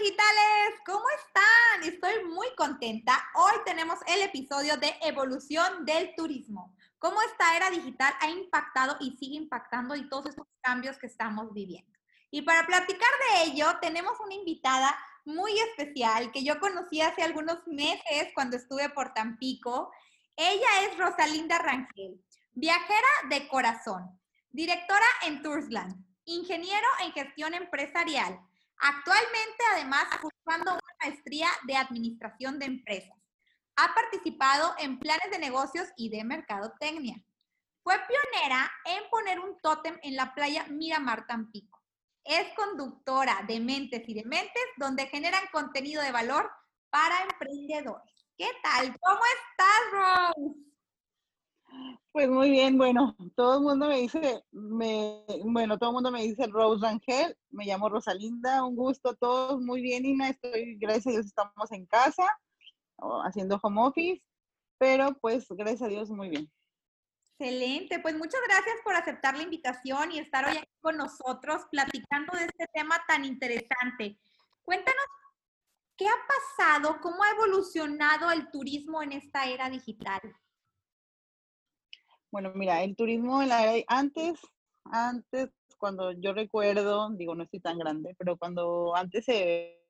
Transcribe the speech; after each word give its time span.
digitales, 0.00 0.80
¿cómo 0.86 1.04
están? 1.10 1.92
Estoy 1.92 2.24
muy 2.24 2.46
contenta. 2.56 3.18
Hoy 3.34 3.52
tenemos 3.64 3.98
el 4.06 4.22
episodio 4.22 4.76
de 4.76 4.94
evolución 5.02 5.84
del 5.84 6.14
turismo. 6.14 6.76
Cómo 6.98 7.20
esta 7.22 7.56
era 7.56 7.70
digital 7.70 8.14
ha 8.20 8.28
impactado 8.28 8.96
y 9.00 9.16
sigue 9.16 9.36
impactando 9.36 9.96
y 9.96 10.08
todos 10.08 10.26
estos 10.26 10.46
cambios 10.60 10.98
que 10.98 11.08
estamos 11.08 11.52
viviendo. 11.52 11.90
Y 12.30 12.42
para 12.42 12.64
platicar 12.66 13.08
de 13.32 13.50
ello, 13.50 13.66
tenemos 13.80 14.12
una 14.20 14.34
invitada 14.34 14.96
muy 15.24 15.58
especial 15.58 16.30
que 16.30 16.44
yo 16.44 16.60
conocí 16.60 17.00
hace 17.00 17.22
algunos 17.22 17.66
meses 17.66 18.28
cuando 18.34 18.56
estuve 18.56 18.88
por 18.90 19.14
Tampico. 19.14 19.90
Ella 20.36 20.82
es 20.82 20.96
Rosalinda 20.96 21.58
Rangel, 21.58 22.22
viajera 22.52 23.08
de 23.30 23.48
corazón, 23.48 24.20
directora 24.50 25.06
en 25.26 25.42
Toursland, 25.42 25.96
ingeniero 26.24 26.86
en 27.02 27.12
gestión 27.12 27.54
empresarial, 27.54 28.38
Actualmente, 28.80 29.64
además, 29.74 30.04
cursando 30.20 30.72
una 30.72 30.94
maestría 31.02 31.48
de 31.66 31.76
administración 31.76 32.58
de 32.58 32.66
empresas. 32.66 33.16
Ha 33.76 33.94
participado 33.94 34.74
en 34.78 34.98
planes 34.98 35.30
de 35.30 35.38
negocios 35.38 35.88
y 35.96 36.08
de 36.10 36.24
mercadotecnia. 36.24 37.22
Fue 37.82 37.94
pionera 38.06 38.70
en 38.84 39.08
poner 39.10 39.40
un 39.40 39.58
tótem 39.60 39.98
en 40.02 40.16
la 40.16 40.34
playa 40.34 40.66
Miramar 40.68 41.26
Tampico. 41.26 41.80
Es 42.24 42.52
conductora 42.54 43.44
de 43.46 43.60
Mentes 43.60 44.02
y 44.06 44.14
de 44.14 44.24
Mentes, 44.24 44.64
donde 44.76 45.06
generan 45.06 45.44
contenido 45.52 46.02
de 46.02 46.12
valor 46.12 46.50
para 46.90 47.22
emprendedores. 47.22 48.14
¿Qué 48.36 48.50
tal? 48.62 48.94
¿Cómo 49.00 49.20
estás, 49.24 50.34
Rose? 50.34 50.67
Pues 52.12 52.28
muy 52.28 52.50
bien, 52.50 52.76
bueno, 52.78 53.16
todo 53.36 53.58
el 53.58 53.62
mundo 53.62 53.86
me 53.86 53.98
dice, 53.98 54.42
me, 54.50 55.24
bueno, 55.44 55.78
todo 55.78 55.90
el 55.90 55.94
mundo 55.94 56.10
me 56.10 56.22
dice 56.22 56.46
Rose 56.48 56.82
Rangel, 56.82 57.36
me 57.50 57.64
llamo 57.64 57.88
Rosalinda, 57.88 58.64
un 58.64 58.74
gusto 58.74 59.10
a 59.10 59.14
todos, 59.14 59.60
muy 59.60 59.82
bien, 59.82 60.04
Ina, 60.04 60.30
estoy, 60.30 60.76
gracias 60.78 61.06
a 61.06 61.10
Dios, 61.10 61.26
estamos 61.26 61.70
en 61.70 61.86
casa, 61.86 62.26
haciendo 63.24 63.60
home 63.62 63.82
office, 63.82 64.24
pero 64.78 65.16
pues, 65.20 65.46
gracias 65.50 65.82
a 65.82 65.88
Dios, 65.88 66.10
muy 66.10 66.28
bien. 66.28 66.50
Excelente, 67.38 68.00
pues 68.00 68.16
muchas 68.16 68.40
gracias 68.48 68.76
por 68.82 68.96
aceptar 68.96 69.36
la 69.36 69.44
invitación 69.44 70.10
y 70.10 70.18
estar 70.18 70.44
hoy 70.44 70.56
aquí 70.56 70.72
con 70.80 70.96
nosotros 70.96 71.66
platicando 71.70 72.36
de 72.36 72.46
este 72.46 72.66
tema 72.72 72.96
tan 73.06 73.24
interesante. 73.24 74.18
Cuéntanos, 74.62 75.06
¿qué 75.96 76.08
ha 76.08 76.16
pasado? 76.26 77.00
¿Cómo 77.00 77.22
ha 77.22 77.30
evolucionado 77.30 78.32
el 78.32 78.50
turismo 78.50 79.02
en 79.02 79.12
esta 79.12 79.44
era 79.44 79.70
digital? 79.70 80.20
Bueno, 82.30 82.52
mira, 82.54 82.82
el 82.82 82.94
turismo 82.94 83.42
en 83.42 83.48
la 83.48 83.74
antes, 83.86 84.38
antes, 84.84 85.50
cuando 85.78 86.12
yo 86.12 86.34
recuerdo, 86.34 87.08
digo, 87.10 87.34
no 87.34 87.44
estoy 87.44 87.60
tan 87.60 87.78
grande, 87.78 88.14
pero 88.18 88.36
cuando 88.36 88.94
antes 88.94 89.24
se, 89.24 89.82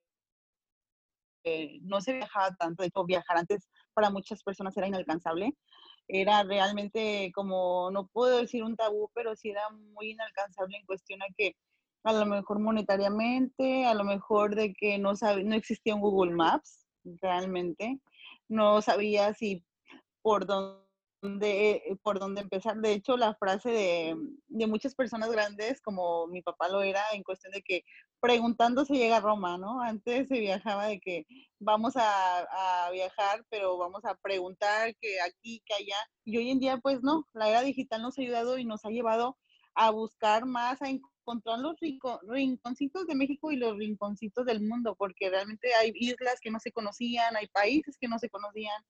eh, 1.44 1.78
no 1.82 2.00
se 2.00 2.12
viajaba 2.12 2.54
tanto, 2.54 2.82
de 2.82 2.88
hecho, 2.88 3.04
viajar 3.04 3.38
antes 3.38 3.68
para 3.92 4.10
muchas 4.10 4.42
personas 4.44 4.76
era 4.76 4.86
inalcanzable, 4.86 5.56
era 6.06 6.44
realmente 6.44 7.32
como, 7.34 7.90
no 7.90 8.06
puedo 8.06 8.38
decir 8.38 8.62
un 8.62 8.76
tabú, 8.76 9.10
pero 9.14 9.34
sí 9.34 9.50
era 9.50 9.68
muy 9.70 10.12
inalcanzable 10.12 10.76
en 10.76 10.86
cuestión 10.86 11.22
a 11.22 11.26
que 11.36 11.56
a 12.04 12.12
lo 12.12 12.24
mejor 12.26 12.60
monetariamente, 12.60 13.84
a 13.86 13.94
lo 13.94 14.04
mejor 14.04 14.54
de 14.54 14.72
que 14.74 14.98
no, 14.98 15.12
no 15.44 15.54
existía 15.56 15.96
un 15.96 16.00
Google 16.02 16.34
Maps 16.36 16.86
realmente, 17.20 18.00
no 18.48 18.80
sabía 18.80 19.34
si 19.34 19.64
por 20.22 20.46
dónde 20.46 20.87
de, 21.22 21.70
eh, 21.70 21.96
por 22.02 22.18
dónde 22.18 22.42
empezar. 22.42 22.76
De 22.76 22.92
hecho, 22.92 23.16
la 23.16 23.34
frase 23.34 23.70
de, 23.70 24.16
de, 24.46 24.66
muchas 24.66 24.94
personas 24.94 25.30
grandes, 25.30 25.80
como 25.80 26.26
mi 26.28 26.42
papá 26.42 26.68
lo 26.68 26.82
era, 26.82 27.02
en 27.12 27.22
cuestión 27.22 27.52
de 27.52 27.62
que 27.62 27.84
preguntando 28.20 28.84
se 28.84 28.94
llega 28.94 29.18
a 29.18 29.20
Roma, 29.20 29.58
¿no? 29.58 29.80
Antes 29.80 30.28
se 30.28 30.40
viajaba 30.40 30.86
de 30.86 31.00
que 31.00 31.26
vamos 31.58 31.94
a, 31.96 32.88
viajar, 32.92 33.44
pero 33.50 33.76
vamos 33.76 34.04
a 34.04 34.14
preguntar 34.16 34.94
que 35.00 35.20
aquí, 35.20 35.62
que 35.66 35.74
allá. 35.74 35.96
Y 36.24 36.38
hoy 36.38 36.50
en 36.50 36.58
día, 36.58 36.78
pues 36.78 37.02
no, 37.02 37.26
la 37.34 37.48
era 37.48 37.62
digital 37.62 38.02
nos 38.02 38.18
ha 38.18 38.22
ayudado 38.22 38.58
y 38.58 38.64
nos 38.64 38.84
ha 38.84 38.90
llevado 38.90 39.36
a 39.74 39.90
buscar 39.90 40.46
más, 40.46 40.80
a 40.82 40.88
encontrar 40.88 41.58
los 41.58 41.76
rinconcitos 42.22 43.06
de 43.06 43.14
México 43.14 43.52
y 43.52 43.56
los 43.56 43.76
rinconcitos 43.76 44.46
del 44.46 44.62
mundo, 44.62 44.96
porque 44.96 45.30
realmente 45.30 45.74
hay 45.74 45.92
islas 45.94 46.40
que 46.40 46.50
no 46.50 46.58
se 46.58 46.72
conocían, 46.72 47.36
hay 47.36 47.46
países 47.48 47.96
que 48.00 48.08
no 48.08 48.18
se 48.18 48.30
conocían, 48.30 48.82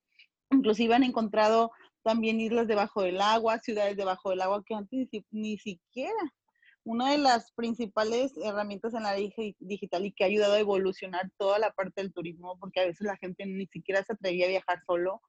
inclusive 0.50 0.94
han 0.94 1.02
encontrado 1.02 1.72
también 2.08 2.40
islas 2.40 2.66
debajo 2.66 3.02
del 3.02 3.20
agua, 3.20 3.58
ciudades 3.58 3.94
debajo 3.94 4.30
del 4.30 4.40
agua 4.40 4.64
que 4.64 4.74
antes 4.74 5.10
ni, 5.30 5.58
siquiera. 5.58 6.34
Una 6.82 7.10
de 7.10 7.18
las 7.18 7.52
principales 7.52 8.32
herramientas 8.42 8.94
en 8.94 9.02
la 9.02 9.12
digital 9.12 10.06
y 10.06 10.12
que 10.12 10.24
ha 10.24 10.26
ayudado 10.26 10.54
a 10.54 10.58
evolucionar 10.58 11.30
toda 11.36 11.58
la 11.58 11.70
parte 11.70 12.00
del 12.00 12.14
turismo, 12.14 12.56
porque 12.58 12.80
a 12.80 12.86
veces 12.86 13.02
la 13.02 13.18
gente 13.18 13.44
ni 13.44 13.66
siquiera 13.66 14.02
se 14.04 14.14
atrevía 14.14 14.46
a 14.46 14.48
viajar 14.48 14.78
solo, 14.86 15.20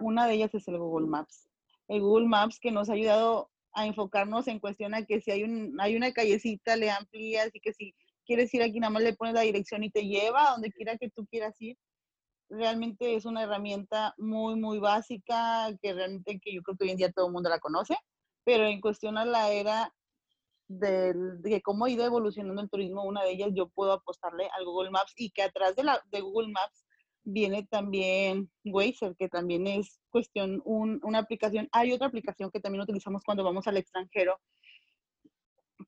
una 0.00 0.26
de 0.26 0.34
ellas 0.34 0.54
es 0.54 0.68
el 0.68 0.76
Google 0.76 1.06
Maps. 1.06 1.48
El 1.88 2.02
Google 2.02 2.28
Maps 2.28 2.58
que 2.60 2.72
nos 2.72 2.90
ha 2.90 2.92
ayudado 2.92 3.50
a 3.72 3.86
enfocarnos 3.86 4.48
en 4.48 4.58
cuestión 4.58 4.92
a 4.92 5.06
que 5.06 5.22
si 5.22 5.30
hay, 5.30 5.44
un, 5.44 5.80
hay 5.80 5.96
una 5.96 6.12
callecita, 6.12 6.76
le 6.76 6.90
amplías 6.90 7.48
y 7.54 7.60
que 7.60 7.72
si 7.72 7.94
quieres 8.26 8.52
ir 8.52 8.62
aquí, 8.62 8.80
nada 8.80 8.90
más 8.90 9.02
le 9.02 9.14
pones 9.14 9.32
la 9.32 9.40
dirección 9.40 9.82
y 9.82 9.90
te 9.90 10.02
lleva 10.02 10.46
a 10.46 10.50
donde 10.50 10.72
quiera 10.72 10.98
que 10.98 11.08
tú 11.08 11.26
quieras 11.26 11.56
ir 11.58 11.78
realmente 12.48 13.14
es 13.14 13.24
una 13.24 13.42
herramienta 13.42 14.14
muy, 14.18 14.56
muy 14.56 14.78
básica 14.78 15.68
que 15.80 15.92
realmente 15.92 16.40
que 16.40 16.54
yo 16.54 16.62
creo 16.62 16.76
que 16.76 16.84
hoy 16.84 16.90
en 16.90 16.96
día 16.96 17.12
todo 17.12 17.26
el 17.26 17.32
mundo 17.32 17.50
la 17.50 17.58
conoce, 17.58 17.96
pero 18.44 18.66
en 18.66 18.80
cuestión 18.80 19.18
a 19.18 19.24
la 19.24 19.52
era 19.52 19.94
de, 20.68 21.60
cómo 21.62 21.84
ha 21.84 21.90
ido 21.90 22.04
evolucionando 22.04 22.60
el 22.62 22.70
turismo, 22.70 23.04
una 23.04 23.22
de 23.22 23.32
ellas 23.32 23.50
yo 23.54 23.68
puedo 23.68 23.92
apostarle 23.92 24.48
al 24.56 24.64
Google 24.64 24.90
Maps 24.90 25.12
y 25.16 25.30
que 25.30 25.42
atrás 25.42 25.74
de, 25.76 25.84
la, 25.84 26.00
de 26.10 26.20
Google 26.20 26.52
Maps 26.52 26.84
viene 27.24 27.66
también 27.66 28.50
Wazer, 28.64 29.14
que 29.16 29.28
también 29.28 29.66
es 29.66 30.00
cuestión, 30.10 30.62
una 30.64 31.18
aplicación. 31.18 31.68
Hay 31.72 31.92
otra 31.92 32.06
aplicación 32.06 32.50
que 32.50 32.60
también 32.60 32.82
utilizamos 32.82 33.22
cuando 33.22 33.44
vamos 33.44 33.66
al 33.66 33.76
extranjero, 33.76 34.40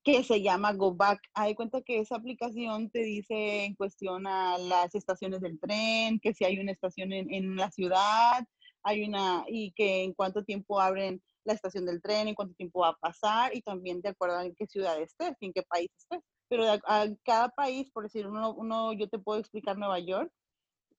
que 0.05 0.25
se 0.25 0.43
llama 0.43 0.73
Go 0.73 0.95
Back. 0.95 1.21
Hay 1.35 1.55
cuenta 1.55 1.83
que 1.83 1.99
esa 2.01 2.17
aplicación 2.17 2.91
te 2.91 3.01
dice 3.01 3.65
en 3.65 3.75
cuestión 3.75 4.27
a 4.27 4.59
las 4.59 4.95
estaciones 4.95 5.41
del 5.41 5.59
tren, 5.61 6.21
que 6.21 6.35
si 6.35 6.45
hay 6.45 6.59
una 6.59 6.73
estación 6.73 7.13
en, 7.13 7.33
en 7.33 7.57
la 7.57 7.71
ciudad, 7.71 8.45
hay 8.83 9.05
una, 9.05 9.45
y 9.49 9.73
que 9.73 10.05
en 10.05 10.15
cuánto 10.15 10.45
tiempo 10.45 10.81
abren 10.81 11.23
la 11.45 11.55
estación 11.55 11.87
del 11.87 12.01
tren, 12.03 12.29
en 12.29 12.35
cuánto 12.35 12.55
tiempo 12.55 12.81
va 12.81 12.89
a 12.89 12.97
pasar, 12.97 13.55
y 13.55 13.63
también 13.63 14.01
de 14.01 14.11
acuerdo 14.11 14.41
en 14.41 14.55
qué 14.55 14.67
ciudad 14.67 15.01
estés, 15.01 15.37
en 15.41 15.53
qué 15.53 15.63
país 15.63 15.91
estés. 15.97 16.21
Pero 16.49 16.65
a, 16.69 17.07
cada 17.25 17.49
país, 17.51 17.91
por 17.93 18.05
decir 18.05 18.27
uno, 18.27 18.53
uno, 18.55 18.93
yo 18.93 19.09
te 19.09 19.19
puedo 19.19 19.39
explicar 19.39 19.79
Nueva 19.79 19.99
York. 20.01 20.33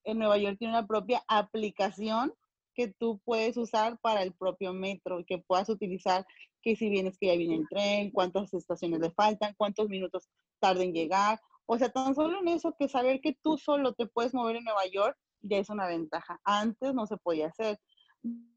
En 0.04 0.18
Nueva 0.18 0.38
York 0.38 0.56
tiene 0.58 0.74
una 0.74 0.86
propia 0.86 1.22
aplicación 1.28 2.32
que 2.74 2.88
tú 2.88 3.20
puedes 3.24 3.56
usar 3.56 3.98
para 4.00 4.22
el 4.22 4.32
propio 4.32 4.72
metro 4.72 5.24
que 5.26 5.38
puedas 5.38 5.68
utilizar 5.68 6.26
que 6.62 6.76
si 6.76 6.88
vienes 6.88 7.18
que 7.18 7.26
ya 7.26 7.36
viene 7.36 7.56
el 7.56 7.68
tren, 7.68 8.10
cuántas 8.10 8.52
estaciones 8.54 9.00
le 9.00 9.10
faltan, 9.10 9.54
cuántos 9.56 9.88
minutos 9.88 10.28
tarda 10.60 10.82
en 10.84 10.92
llegar. 10.92 11.40
O 11.66 11.78
sea, 11.78 11.90
tan 11.90 12.14
solo 12.14 12.40
en 12.40 12.48
eso 12.48 12.74
que 12.78 12.88
saber 12.88 13.20
que 13.20 13.36
tú 13.42 13.58
solo 13.58 13.92
te 13.94 14.06
puedes 14.06 14.34
mover 14.34 14.56
en 14.56 14.64
Nueva 14.64 14.86
York 14.86 15.16
ya 15.42 15.58
es 15.58 15.68
una 15.70 15.86
ventaja. 15.86 16.40
Antes 16.44 16.94
no 16.94 17.06
se 17.06 17.16
podía 17.16 17.48
hacer. 17.48 17.78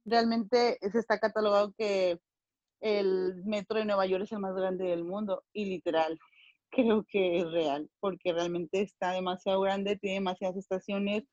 Realmente 0.06 0.78
se 0.92 1.00
está 1.00 1.20
catalogado 1.20 1.74
que 1.78 2.20
el 2.82 3.44
metro 3.46 3.80
de 3.80 3.86
Nueva 3.86 4.06
York 4.06 4.24
es 4.24 4.32
el 4.32 4.40
más 4.40 4.56
grande 4.56 4.86
del 4.86 5.04
mundo 5.04 5.44
y 5.54 5.66
literal 5.66 6.20
creo 6.70 7.06
que 7.08 7.40
es 7.40 7.52
real 7.52 7.90
porque 8.00 8.34
realmente 8.34 8.82
está 8.82 9.12
demasiado 9.12 9.62
grande, 9.62 9.98
tiene 9.98 10.16
demasiadas 10.16 10.58
estaciones, 10.58 11.24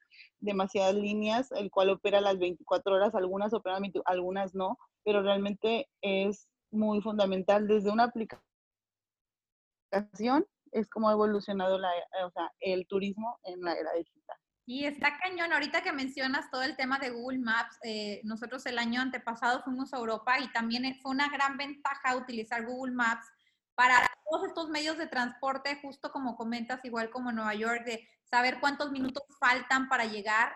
demasiadas 0.41 0.95
líneas, 0.95 1.51
el 1.53 1.71
cual 1.71 1.91
opera 1.91 2.21
las 2.21 2.39
24 2.39 2.95
horas, 2.95 3.15
algunas 3.15 3.53
operan, 3.53 3.83
algunas 4.05 4.55
no, 4.55 4.79
pero 5.05 5.23
realmente 5.23 5.89
es 6.01 6.49
muy 6.73 7.01
fundamental. 7.01 7.67
Desde 7.69 7.91
una 7.91 8.05
aplicación 8.05 8.43
es 10.73 10.89
como 10.89 11.09
ha 11.09 11.13
evolucionado 11.13 11.79
la, 11.79 11.91
sea, 12.35 12.53
el 12.61 12.87
turismo 12.87 13.39
en 13.45 13.61
la 13.61 13.75
era 13.75 13.93
digital. 13.93 14.37
Y 14.65 14.85
está 14.85 15.19
cañón. 15.19 15.53
Ahorita 15.53 15.83
que 15.83 15.93
mencionas 15.93 16.51
todo 16.51 16.63
el 16.63 16.77
tema 16.77 16.99
de 16.99 17.11
Google 17.11 17.41
Maps, 17.41 17.79
eh, 17.83 18.21
nosotros 18.25 18.65
el 18.67 18.79
año 18.79 19.01
antepasado 19.01 19.63
fuimos 19.63 19.93
a 19.93 19.99
Europa 19.99 20.39
y 20.41 20.51
también 20.53 20.99
fue 21.01 21.11
una 21.11 21.29
gran 21.29 21.57
ventaja 21.57 22.17
utilizar 22.17 22.65
Google 22.65 22.95
Maps 22.95 23.27
para 23.75 24.09
todos 24.31 24.47
estos 24.49 24.69
medios 24.71 24.99
de 24.99 25.09
transporte, 25.09 25.79
justo 25.83 26.13
como 26.13 26.37
comentas, 26.37 26.85
igual 26.85 27.11
como 27.11 27.33
Nueva 27.33 27.55
York, 27.55 27.85
de 27.85 28.09
saber 28.25 28.61
cuántos 28.61 28.93
minutos 28.93 29.25
faltan 29.41 29.89
para 29.89 30.05
llegar 30.05 30.55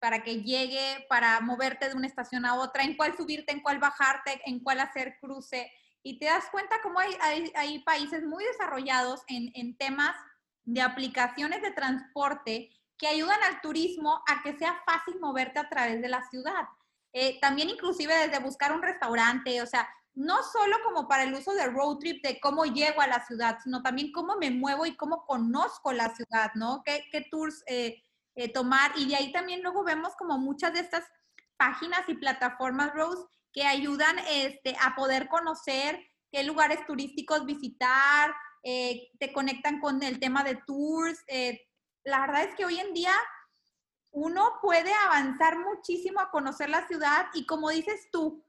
para 0.00 0.22
que 0.22 0.42
llegue, 0.42 1.06
para 1.08 1.40
moverte 1.40 1.88
de 1.88 1.94
una 1.94 2.06
estación 2.06 2.44
a 2.46 2.54
otra, 2.54 2.82
en 2.82 2.96
cuál 2.96 3.16
subirte, 3.16 3.52
en 3.52 3.60
cuál 3.60 3.78
bajarte, 3.78 4.40
en 4.46 4.60
cuál 4.60 4.80
hacer 4.80 5.18
cruce. 5.20 5.70
Y 6.02 6.18
te 6.18 6.26
das 6.26 6.46
cuenta 6.50 6.80
cómo 6.82 6.98
hay, 6.98 7.14
hay, 7.54 7.78
países 7.80 8.24
muy 8.24 8.42
desarrollados 8.44 9.20
en, 9.28 9.52
en, 9.54 9.76
temas 9.76 10.16
de 10.64 10.80
aplicaciones 10.80 11.60
de 11.60 11.72
transporte 11.72 12.70
que 12.96 13.06
ayudan 13.06 13.42
al 13.42 13.60
turismo 13.60 14.22
a 14.26 14.42
que 14.42 14.56
sea 14.56 14.82
fácil 14.86 15.20
moverte 15.20 15.58
a 15.58 15.68
través 15.68 16.00
de 16.00 16.08
la 16.08 16.22
ciudad. 16.30 16.64
Eh, 17.12 17.38
también 17.40 17.68
inclusive 17.68 18.14
desde 18.14 18.38
buscar 18.38 18.72
un 18.72 18.82
restaurante, 18.82 19.60
o 19.60 19.66
sea, 19.66 19.88
no 20.14 20.42
solo 20.42 20.76
como 20.84 21.08
para 21.08 21.24
el 21.24 21.34
uso 21.34 21.52
de 21.54 21.66
road 21.66 21.98
trip, 21.98 22.22
de 22.24 22.40
cómo 22.40 22.64
llego 22.64 23.00
a 23.00 23.06
la 23.06 23.24
ciudad, 23.26 23.58
sino 23.62 23.82
también 23.82 24.12
cómo 24.12 24.36
me 24.36 24.50
muevo 24.50 24.86
y 24.86 24.96
cómo 24.96 25.24
conozco 25.24 25.92
la 25.92 26.14
ciudad, 26.14 26.52
¿no? 26.54 26.82
¿Qué, 26.84 27.26
tours 27.30 27.62
eh, 27.66 28.02
eh, 28.44 28.52
tomar? 28.52 28.92
Y 28.96 29.08
de 29.08 29.16
ahí 29.16 29.32
también 29.32 29.62
luego 29.62 29.84
vemos 29.84 30.14
como 30.16 30.38
muchas 30.38 30.72
de 30.72 30.80
estas 30.80 31.04
páginas 31.56 32.02
y 32.08 32.14
plataformas, 32.14 32.92
Rose, 32.94 33.24
que 33.52 33.64
ayudan 33.64 34.16
este, 34.28 34.76
a 34.80 34.94
poder 34.94 35.28
conocer 35.28 36.00
qué 36.30 36.44
lugares 36.44 36.84
turísticos 36.86 37.44
visitar, 37.44 38.32
eh, 38.62 39.10
te 39.18 39.32
conectan 39.32 39.80
con 39.80 40.02
el 40.02 40.20
tema 40.20 40.44
de 40.44 40.56
tours. 40.66 41.18
la 42.04 42.20
verdad 42.20 42.44
es 42.44 42.54
que 42.54 42.64
hoy 42.64 42.78
en 42.78 42.94
día 42.94 43.14
uno 44.12 44.58
puede 44.62 44.92
avanzar 44.92 45.58
muchísimo 45.58 46.20
a 46.20 46.30
conocer 46.30 46.68
la 46.68 46.86
ciudad 46.86 47.26
y 47.34 47.46
como 47.46 47.70
dices 47.70 48.08
tú, 48.10 48.44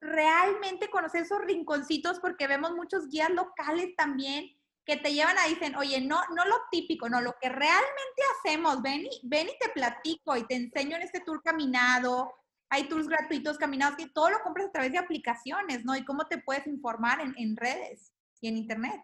realmente 0.00 0.90
conocer 0.90 1.22
esos 1.22 1.40
rinconcitos 1.40 2.20
porque 2.20 2.46
vemos 2.46 2.72
muchos 2.72 3.08
guías 3.08 3.30
locales 3.30 3.94
también 3.96 4.50
que 4.90 4.96
te 4.96 5.14
llevan 5.14 5.38
a 5.38 5.46
dicen, 5.46 5.76
oye, 5.76 6.00
no, 6.00 6.20
no 6.34 6.44
lo 6.46 6.56
típico, 6.68 7.08
no, 7.08 7.20
lo 7.20 7.36
que 7.40 7.48
realmente 7.48 8.22
hacemos, 8.34 8.82
ven 8.82 9.02
y, 9.02 9.20
ven 9.22 9.46
y 9.46 9.56
te 9.60 9.68
platico 9.68 10.36
y 10.36 10.44
te 10.48 10.56
enseño 10.56 10.96
en 10.96 11.02
este 11.02 11.20
tour 11.20 11.40
caminado, 11.44 12.32
hay 12.68 12.88
tours 12.88 13.06
gratuitos 13.06 13.56
caminados 13.56 13.96
que 13.96 14.08
todo 14.08 14.30
lo 14.30 14.42
compras 14.42 14.66
a 14.66 14.72
través 14.72 14.90
de 14.90 14.98
aplicaciones, 14.98 15.84
¿no? 15.84 15.94
Y 15.94 16.04
cómo 16.04 16.26
te 16.26 16.38
puedes 16.38 16.66
informar 16.66 17.20
en, 17.20 17.34
en 17.36 17.56
redes 17.56 18.12
y 18.40 18.48
en 18.48 18.56
internet. 18.56 19.00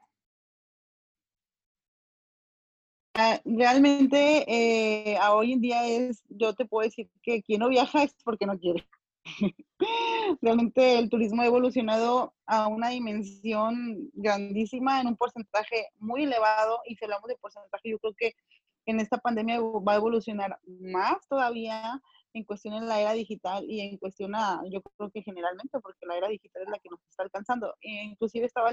Ah, 3.15 3.41
realmente 3.45 4.45
eh, 4.49 5.19
hoy 5.31 5.53
en 5.53 5.61
día 5.61 5.87
es, 5.87 6.25
yo 6.29 6.53
te 6.53 6.67
puedo 6.67 6.85
decir 6.85 7.09
que 7.23 7.45
quien 7.45 7.61
no 7.61 7.69
viaja 7.69 8.03
es 8.03 8.13
porque 8.25 8.45
no 8.45 8.59
quiere. 8.59 8.85
Realmente 10.41 10.99
el 10.99 11.11
turismo 11.11 11.43
ha 11.43 11.47
evolucionado 11.47 12.35
a 12.47 12.69
una 12.69 12.89
dimensión 12.89 14.11
grandísima 14.15 15.01
en 15.01 15.09
un 15.09 15.17
porcentaje 15.17 15.89
muy 15.99 16.25
elevado 16.25 16.81
y 16.87 16.97
si 16.97 17.05
hablamos 17.05 17.29
de 17.29 17.37
porcentaje, 17.37 17.91
yo 17.91 17.99
creo 17.99 18.15
que 18.17 18.35
en 18.87 19.01
esta 19.01 19.19
pandemia 19.19 19.61
va 19.61 19.95
a 19.95 19.97
evolucionar 19.97 20.59
más 20.65 21.27
todavía 21.29 22.01
en 22.35 22.45
cuestión 22.45 22.79
de 22.79 22.87
la 22.87 23.01
era 23.01 23.13
digital 23.13 23.65
y 23.69 23.81
en 23.81 23.97
cuestión 23.97 24.35
a, 24.35 24.63
yo 24.71 24.81
creo 24.83 25.11
que 25.11 25.23
generalmente, 25.23 25.81
porque 25.81 26.07
la 26.07 26.17
era 26.17 26.29
digital 26.29 26.63
es 26.63 26.69
la 26.69 26.79
que 26.79 26.91
nos 26.91 27.01
está 27.09 27.23
alcanzando. 27.23 27.75
E 27.81 28.05
inclusive 28.05 28.47
estaba 28.47 28.73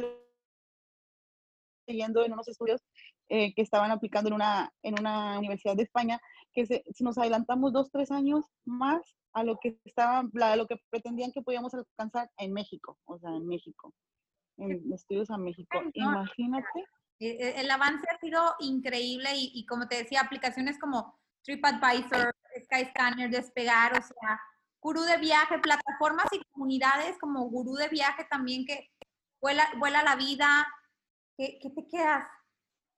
leyendo 1.85 2.23
en 2.25 2.33
unos 2.33 2.47
estudios 2.47 2.81
eh, 3.29 3.53
que 3.53 3.61
estaban 3.61 3.91
aplicando 3.91 4.29
en 4.29 4.35
una, 4.35 4.71
en 4.83 4.99
una 4.99 5.39
universidad 5.39 5.75
de 5.75 5.83
España, 5.83 6.19
que 6.53 6.65
si 6.65 7.03
nos 7.03 7.17
adelantamos 7.17 7.73
dos, 7.73 7.89
tres 7.91 8.11
años 8.11 8.45
más 8.65 9.01
a 9.33 9.43
lo 9.43 9.57
que 9.59 9.79
estaban, 9.85 10.31
a 10.41 10.55
lo 10.55 10.67
que 10.67 10.77
pretendían 10.89 11.31
que 11.31 11.41
podíamos 11.41 11.73
alcanzar 11.73 12.29
en 12.37 12.53
México, 12.53 12.97
o 13.05 13.17
sea, 13.17 13.31
en 13.31 13.47
México, 13.47 13.93
en 14.57 14.93
estudios 14.93 15.31
a 15.31 15.37
México. 15.37 15.81
Imagínate. 15.93 16.85
E, 17.19 17.27
e, 17.27 17.61
el 17.61 17.71
avance 17.71 18.05
ha 18.09 18.19
sido 18.19 18.55
increíble 18.59 19.29
y, 19.35 19.65
como 19.65 19.87
te 19.87 19.95
decía, 19.95 20.21
aplicaciones 20.21 20.79
como 20.79 21.17
TripAdvisor, 21.43 22.35
Skyscanner, 22.65 23.29
Despegar, 23.29 23.93
o 23.93 24.01
sea, 24.01 24.39
Gurú 24.81 25.01
de 25.01 25.17
Viaje, 25.17 25.59
plataformas 25.59 26.27
y 26.31 26.43
comunidades 26.51 27.17
como 27.19 27.49
Gurú 27.49 27.75
de 27.75 27.87
Viaje 27.87 28.25
también 28.29 28.65
que 28.65 28.91
vuela, 29.41 29.67
vuela 29.77 30.03
la 30.03 30.15
vida. 30.15 30.67
¿Qué, 31.37 31.59
¿Qué 31.61 31.69
te 31.69 31.87
quedas? 31.87 32.27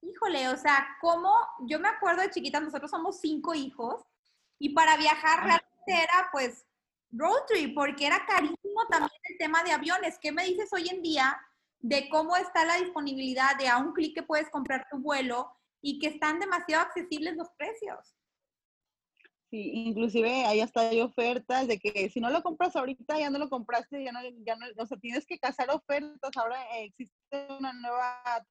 Híjole, 0.01 0.49
o 0.49 0.57
sea, 0.57 0.97
como 1.01 1.33
yo 1.61 1.79
me 1.79 1.87
acuerdo 1.87 2.21
de 2.21 2.29
chiquita, 2.29 2.59
nosotros 2.59 2.91
somos 2.91 3.19
cinco 3.19 3.55
hijos 3.55 4.03
y 4.59 4.69
para 4.69 4.97
viajar 4.97 5.39
realmente 5.39 5.73
era 5.87 6.29
pues 6.31 6.65
road 7.11 7.45
trip, 7.47 7.73
porque 7.73 8.05
era 8.05 8.25
carísimo 8.25 8.85
también 8.89 9.21
el 9.23 9.37
tema 9.37 9.63
de 9.63 9.71
aviones. 9.71 10.19
¿Qué 10.19 10.31
me 10.31 10.45
dices 10.45 10.71
hoy 10.73 10.89
en 10.89 11.01
día 11.01 11.39
de 11.79 12.09
cómo 12.09 12.35
está 12.35 12.65
la 12.65 12.75
disponibilidad 12.75 13.55
de 13.57 13.67
a 13.67 13.77
un 13.77 13.93
clic 13.93 14.15
que 14.15 14.23
puedes 14.23 14.49
comprar 14.49 14.87
tu 14.89 14.97
vuelo 14.99 15.51
y 15.81 15.99
que 15.99 16.07
están 16.07 16.39
demasiado 16.39 16.83
accesibles 16.83 17.35
los 17.35 17.49
precios? 17.57 18.15
Sí, 19.51 19.71
inclusive 19.74 20.45
ahí 20.45 20.59
hasta 20.59 20.89
hay 20.89 21.01
ofertas 21.01 21.68
de 21.68 21.80
que 21.80 22.09
si 22.09 22.19
no 22.19 22.30
lo 22.30 22.42
compras 22.42 22.75
ahorita, 22.75 23.19
ya 23.19 23.30
no 23.30 23.38
lo 23.38 23.50
compraste, 23.50 24.03
ya 24.03 24.12
no, 24.12 24.19
ya 24.44 24.56
no, 24.56 24.65
o 24.77 24.86
sea, 24.86 24.97
tienes 24.97 25.25
que 25.25 25.38
cazar 25.38 25.69
ofertas. 25.69 26.36
Ahora 26.36 26.57
existe 26.80 27.47
una 27.57 27.71
nueva 27.74 28.44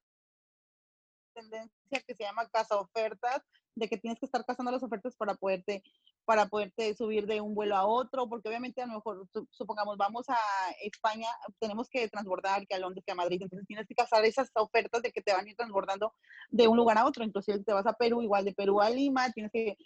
tendencia 1.33 2.01
que 2.07 2.15
se 2.15 2.23
llama 2.23 2.47
casa 2.49 2.77
ofertas, 2.77 3.41
de 3.75 3.89
que 3.89 3.97
tienes 3.97 4.19
que 4.19 4.25
estar 4.25 4.45
cazando 4.45 4.71
las 4.71 4.83
ofertas 4.83 5.15
para 5.17 5.35
poderte 5.35 5.83
para 6.25 6.47
poderte 6.47 6.93
subir 6.95 7.27
de 7.27 7.39
un 7.39 7.53
vuelo 7.53 7.75
a 7.75 7.85
otro, 7.85 8.27
porque 8.27 8.49
obviamente 8.49 8.81
a 8.81 8.87
lo 8.87 8.95
mejor, 8.95 9.27
supongamos, 9.51 9.97
vamos 9.97 10.27
a 10.27 10.37
España, 10.81 11.27
tenemos 11.59 11.87
que 11.89 12.07
transbordar 12.09 12.65
que 12.67 12.75
a 12.75 12.79
Londres, 12.79 13.03
que 13.05 13.11
a 13.11 13.15
Madrid, 13.15 13.41
entonces 13.41 13.67
tienes 13.67 13.87
que 13.87 13.95
cazar 13.95 14.25
esas 14.25 14.49
ofertas 14.55 15.01
de 15.01 15.11
que 15.11 15.21
te 15.21 15.33
van 15.33 15.45
a 15.45 15.49
ir 15.49 15.55
transbordando 15.55 16.13
de 16.49 16.67
un 16.67 16.77
lugar 16.77 16.97
a 16.97 17.05
otro, 17.05 17.23
inclusive 17.23 17.63
te 17.63 17.73
vas 17.73 17.85
a 17.85 17.93
Perú, 17.93 18.21
igual 18.21 18.43
de 18.43 18.53
Perú 18.53 18.81
a 18.81 18.89
Lima, 18.89 19.31
tienes 19.31 19.51
que 19.51 19.77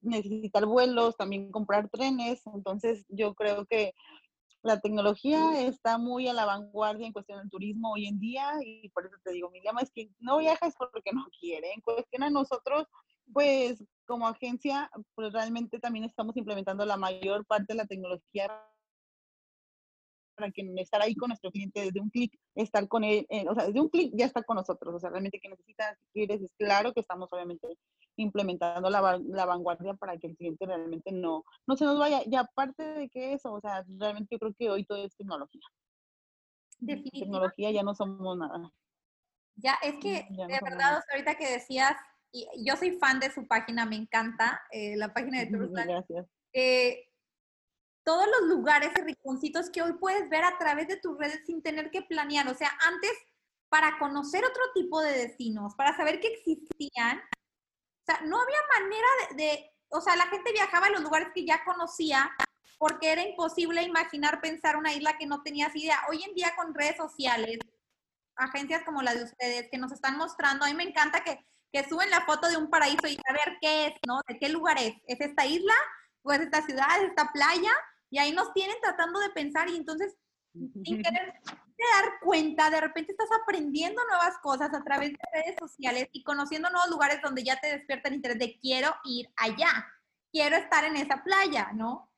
necesitar 0.00 0.64
vuelos, 0.66 1.16
también 1.16 1.50
comprar 1.50 1.88
trenes, 1.88 2.42
entonces 2.46 3.04
yo 3.08 3.34
creo 3.34 3.66
que 3.66 3.94
la 4.62 4.80
tecnología 4.80 5.60
está 5.60 5.98
muy 5.98 6.28
a 6.28 6.32
la 6.32 6.44
vanguardia 6.44 7.06
en 7.06 7.12
cuestión 7.12 7.38
del 7.38 7.50
turismo 7.50 7.92
hoy 7.92 8.06
en 8.06 8.18
día 8.18 8.52
y 8.64 8.88
por 8.90 9.06
eso 9.06 9.14
te 9.22 9.32
digo, 9.32 9.50
mi 9.50 9.62
llama 9.62 9.82
es 9.82 9.90
que 9.90 10.10
no 10.18 10.38
viajas 10.38 10.74
porque 10.76 11.12
no 11.12 11.26
quiere. 11.40 11.72
En 11.72 11.80
cuestión 11.80 12.24
a 12.24 12.30
nosotros, 12.30 12.86
pues 13.32 13.82
como 14.06 14.26
agencia, 14.26 14.90
pues 15.14 15.32
realmente 15.32 15.78
también 15.78 16.04
estamos 16.04 16.36
implementando 16.36 16.84
la 16.84 16.96
mayor 16.96 17.44
parte 17.46 17.66
de 17.68 17.76
la 17.76 17.86
tecnología 17.86 18.50
para 20.34 20.50
que 20.52 20.62
estar 20.76 21.02
ahí 21.02 21.14
con 21.14 21.28
nuestro 21.28 21.50
cliente 21.50 21.80
desde 21.80 22.00
un 22.00 22.10
clic, 22.10 22.32
estar 22.54 22.86
con 22.88 23.04
él, 23.04 23.26
eh, 23.28 23.44
o 23.48 23.54
sea, 23.54 23.66
desde 23.66 23.80
un 23.80 23.88
clic 23.88 24.12
ya 24.16 24.26
está 24.26 24.42
con 24.42 24.56
nosotros, 24.56 24.94
o 24.94 24.98
sea, 24.98 25.10
realmente 25.10 25.40
que 25.40 25.48
necesitas, 25.48 25.98
quieres, 26.12 26.40
es 26.40 26.52
claro 26.56 26.92
que 26.92 27.00
estamos 27.00 27.28
obviamente 27.32 27.76
implementando 28.16 28.88
la, 28.88 29.20
la, 29.24 29.46
vanguardia 29.46 29.94
para 29.94 30.16
que 30.18 30.28
el 30.28 30.36
cliente 30.36 30.66
realmente 30.66 31.12
no, 31.12 31.44
no 31.66 31.76
se 31.76 31.84
nos 31.84 31.98
vaya. 31.98 32.20
Y 32.26 32.34
aparte 32.34 32.82
de 32.82 33.08
que 33.08 33.32
eso, 33.34 33.52
o 33.52 33.60
sea, 33.60 33.84
realmente 33.98 34.34
yo 34.34 34.38
creo 34.38 34.54
que 34.58 34.70
hoy 34.70 34.84
todo 34.84 35.04
es 35.04 35.16
tecnología. 35.16 35.62
Definitivamente. 36.78 37.20
Tecnología 37.20 37.70
ya 37.70 37.82
no 37.82 37.94
somos 37.94 38.36
nada. 38.36 38.72
Ya, 39.56 39.74
es 39.82 39.96
que 39.98 40.26
de 40.30 40.58
verdad, 40.62 41.02
ahorita 41.12 41.36
que 41.36 41.50
decías, 41.50 41.96
y 42.32 42.46
yo 42.64 42.76
soy 42.76 42.98
fan 42.98 43.20
de 43.20 43.32
su 43.32 43.46
página, 43.46 43.86
me 43.86 43.96
encanta, 43.96 44.62
eh, 44.70 44.96
la 44.96 45.12
página 45.12 45.40
de 45.40 45.46
Toursplan. 45.50 45.88
Gracias. 45.88 46.26
Eh, 46.52 47.04
todos 48.04 48.26
los 48.26 48.48
lugares 48.48 48.90
y 48.96 49.02
rinconcitos 49.02 49.70
que 49.70 49.82
hoy 49.82 49.92
puedes 49.94 50.28
ver 50.30 50.44
a 50.44 50.56
través 50.58 50.88
de 50.88 50.96
tus 50.96 51.18
redes 51.18 51.42
sin 51.44 51.62
tener 51.62 51.90
que 51.90 52.02
planear. 52.02 52.48
O 52.48 52.54
sea, 52.54 52.70
antes, 52.86 53.12
para 53.68 53.98
conocer 53.98 54.44
otro 54.44 54.62
tipo 54.74 55.02
de 55.02 55.12
destinos, 55.12 55.74
para 55.74 55.94
saber 55.96 56.18
que 56.20 56.28
existían, 56.28 57.18
o 57.18 58.04
sea, 58.06 58.20
no 58.24 58.40
había 58.40 58.58
manera 58.80 59.08
de, 59.36 59.70
o 59.90 60.00
sea, 60.00 60.16
la 60.16 60.26
gente 60.28 60.52
viajaba 60.52 60.86
a 60.86 60.90
los 60.90 61.02
lugares 61.02 61.28
que 61.34 61.44
ya 61.44 61.62
conocía 61.64 62.30
porque 62.78 63.12
era 63.12 63.22
imposible 63.22 63.82
imaginar 63.82 64.40
pensar 64.40 64.76
una 64.76 64.94
isla 64.94 65.18
que 65.18 65.26
no 65.26 65.42
tenías 65.42 65.74
idea. 65.76 66.00
Hoy 66.08 66.22
en 66.22 66.34
día 66.34 66.54
con 66.56 66.74
redes 66.74 66.96
sociales, 66.96 67.58
agencias 68.36 68.84
como 68.84 69.02
la 69.02 69.14
de 69.14 69.24
ustedes 69.24 69.68
que 69.70 69.78
nos 69.78 69.92
están 69.92 70.16
mostrando, 70.16 70.64
a 70.64 70.68
mí 70.68 70.74
me 70.74 70.84
encanta 70.84 71.22
que, 71.22 71.44
que 71.72 71.88
suben 71.88 72.10
la 72.10 72.22
foto 72.22 72.48
de 72.48 72.56
un 72.56 72.70
paraíso 72.70 73.06
y 73.06 73.16
a 73.28 73.32
ver 73.32 73.58
qué 73.60 73.86
es, 73.86 73.94
¿no? 74.06 74.20
¿De 74.26 74.38
qué 74.38 74.48
lugar 74.48 74.76
es? 74.78 74.94
¿Es 75.06 75.20
esta 75.20 75.46
isla? 75.46 75.74
¿O 76.22 76.32
es 76.32 76.40
esta 76.40 76.62
ciudad? 76.62 76.86
¿Es 76.98 77.10
esta 77.10 77.30
playa? 77.32 77.72
Y 78.10 78.18
ahí 78.18 78.32
nos 78.32 78.52
tienen 78.54 78.76
tratando 78.80 79.20
de 79.20 79.30
pensar 79.30 79.68
y 79.68 79.76
entonces, 79.76 80.16
sin 80.52 81.02
querer 81.02 81.34
dar 81.44 82.20
cuenta, 82.22 82.70
de 82.70 82.80
repente 82.80 83.12
estás 83.12 83.28
aprendiendo 83.42 84.02
nuevas 84.06 84.38
cosas 84.38 84.72
a 84.74 84.82
través 84.82 85.12
de 85.12 85.18
redes 85.32 85.56
sociales 85.58 86.08
y 86.12 86.24
conociendo 86.24 86.70
nuevos 86.70 86.90
lugares 86.90 87.20
donde 87.22 87.44
ya 87.44 87.60
te 87.60 87.68
despierta 87.68 88.08
el 88.08 88.16
interés 88.16 88.38
de 88.38 88.58
quiero 88.58 88.94
ir 89.04 89.30
allá, 89.36 89.86
quiero 90.32 90.56
estar 90.56 90.84
en 90.84 90.96
esa 90.96 91.22
playa, 91.22 91.70
¿no? 91.74 92.10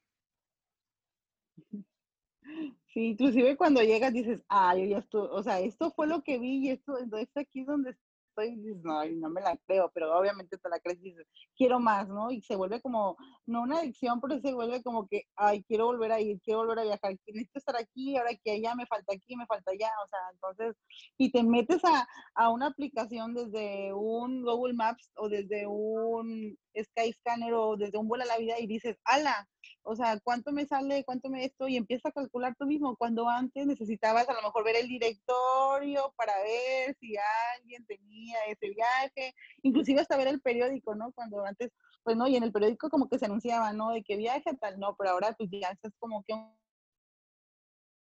Sí, 2.93 3.11
inclusive 3.11 3.57
cuando 3.57 3.83
llegas 3.83 4.13
dices, 4.13 4.43
ay, 4.49 4.89
ya 4.89 4.99
esto, 4.99 5.31
o 5.31 5.43
sea, 5.43 5.61
esto 5.61 5.93
fue 5.93 6.07
lo 6.07 6.23
que 6.23 6.39
vi 6.39 6.67
y 6.67 6.71
esto, 6.71 6.99
entonces 6.99 7.29
aquí 7.37 7.61
es 7.61 7.67
donde 7.67 7.97
y 8.39 8.57
dices, 8.57 8.83
no, 8.83 9.05
no 9.05 9.31
me 9.31 9.41
la 9.41 9.57
creo, 9.67 9.91
pero 9.93 10.17
obviamente 10.17 10.57
te 10.57 10.69
la 10.69 10.81
crees 10.81 10.99
y 11.01 11.11
dices, 11.11 11.27
quiero 11.57 11.81
más, 11.81 12.09
¿no? 12.09 12.31
Y 12.31 12.41
se 12.43 12.57
vuelve 12.57 12.81
como, 12.81 13.17
no 13.47 13.63
una 13.63 13.79
adicción, 13.79 14.21
pero 14.21 14.41
se 14.41 14.55
vuelve 14.55 14.83
como 14.83 15.07
que, 15.07 15.25
ay, 15.37 15.63
quiero 15.65 15.87
volver 15.87 16.13
a 16.13 16.21
ir, 16.21 16.41
quiero 16.43 16.61
volver 16.61 16.81
a 16.81 16.85
viajar, 16.85 17.17
necesito 17.27 17.59
estar 17.59 17.77
aquí, 17.77 18.17
ahora 18.17 18.31
que 18.43 18.53
allá 18.53 18.75
me 18.75 18.87
falta 18.87 19.15
aquí, 19.15 19.37
me 19.37 19.47
falta 19.47 19.73
allá, 19.73 19.91
o 20.05 20.09
sea, 20.09 20.19
entonces, 20.33 20.77
y 21.19 21.31
te 21.31 21.43
metes 21.43 21.85
a, 21.85 22.07
a 22.35 22.51
una 22.51 22.67
aplicación 22.67 23.35
desde 23.35 23.93
un 23.93 24.43
Google 24.43 24.75
Maps 24.75 25.11
o 25.17 25.29
desde 25.29 25.67
un 25.67 26.57
Skyscanner 26.77 27.53
o 27.55 27.77
desde 27.77 27.99
un 27.99 28.09
vuelo 28.09 28.25
a 28.25 28.29
la 28.29 28.39
vida 28.39 28.59
y 28.59 28.67
dices, 28.67 28.97
ala, 29.05 29.49
o 29.83 29.97
sea, 29.97 30.19
¿cuánto 30.21 30.53
me 30.53 30.67
sale? 30.67 31.05
¿Cuánto 31.05 31.29
me 31.31 31.45
esto? 31.45 31.67
Y 31.67 31.77
empiezas 31.77 32.07
a 32.07 32.13
calcular 32.13 32.55
tú 32.59 32.67
mismo, 32.67 32.97
cuando 32.97 33.29
antes 33.29 33.67
necesitabas 33.67 34.29
a 34.29 34.35
lo 34.35 34.43
mejor 34.43 34.65
ver 34.65 34.77
el 34.77 34.89
directorio 34.89 36.13
para 36.17 36.33
ver 36.43 36.97
si 37.01 37.15
alguien 37.57 37.85
tenía 37.87 38.37
ese 38.49 38.69
viaje, 38.69 39.35
inclusive 39.63 40.01
hasta 40.01 40.17
ver 40.17 40.29
el 40.29 40.41
periódico, 40.41 40.95
¿no? 40.95 41.13
Cuando 41.13 41.45
antes, 41.45 41.73
pues 42.03 42.17
no, 42.17 42.29
y 42.29 42.37
en 42.37 42.43
el 42.43 42.53
periódico 42.53 42.91
como 42.91 43.09
que 43.09 43.19
se 43.19 43.27
anunciaba, 43.27 43.73
¿no? 43.73 43.91
De 43.91 44.03
qué 44.03 44.17
viaje 44.17 44.55
tal, 44.61 44.79
no, 44.79 44.95
pero 44.97 45.11
ahora 45.11 45.33
pues 45.33 45.49
ya 45.51 45.71
es 45.71 45.93
como 45.99 46.23
que 46.25 46.35
un, 46.35 46.55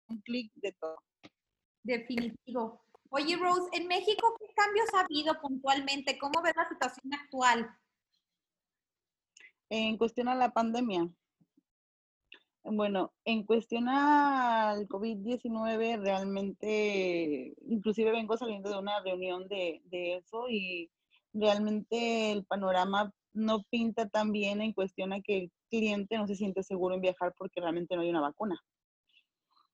un 0.09 0.21
clic 0.23 0.53
de 0.55 0.73
todo. 0.73 0.97
Definitivo. 1.83 2.83
Oye, 3.11 3.37
Rose, 3.37 3.69
en 3.73 3.87
México, 3.87 4.37
¿qué 4.41 4.53
cambios 4.55 4.89
ha 4.95 5.01
habido 5.01 5.41
puntualmente? 5.41 6.19
¿Cómo 6.19 6.43
ves 6.43 6.55
la 6.57 6.69
situación 6.69 7.13
actual? 7.15 7.77
En 9.69 9.97
cuestión 9.97 10.29
a 10.29 10.35
la 10.35 10.53
pandemia. 10.53 11.09
Bueno, 12.69 13.13
en 13.25 13.45
cuestión 13.45 13.89
al 13.89 14.89
COVID-19, 14.89 16.01
realmente, 16.01 17.55
inclusive 17.69 18.11
vengo 18.11 18.37
saliendo 18.37 18.71
de 18.71 18.79
una 18.79 19.01
reunión 19.03 19.47
de, 19.47 19.83
de, 19.85 20.17
eso 20.17 20.49
y 20.49 20.91
realmente 21.33 22.33
el 22.33 22.45
panorama 22.45 23.13
no 23.35 23.63
pinta 23.71 24.09
tan 24.09 24.33
bien 24.33 24.61
en 24.63 24.73
cuestión 24.73 25.13
a 25.13 25.21
que 25.21 25.39
el 25.39 25.53
cliente 25.71 26.17
no 26.19 26.27
se 26.27 26.35
siente 26.35 26.65
seguro 26.65 26.97
en 26.97 27.03
viajar 27.03 27.35
porque 27.39 27.61
realmente 27.61 27.95
no 27.95 28.03
hay 28.03 28.11
una 28.11 28.21
vacuna. 28.21 28.61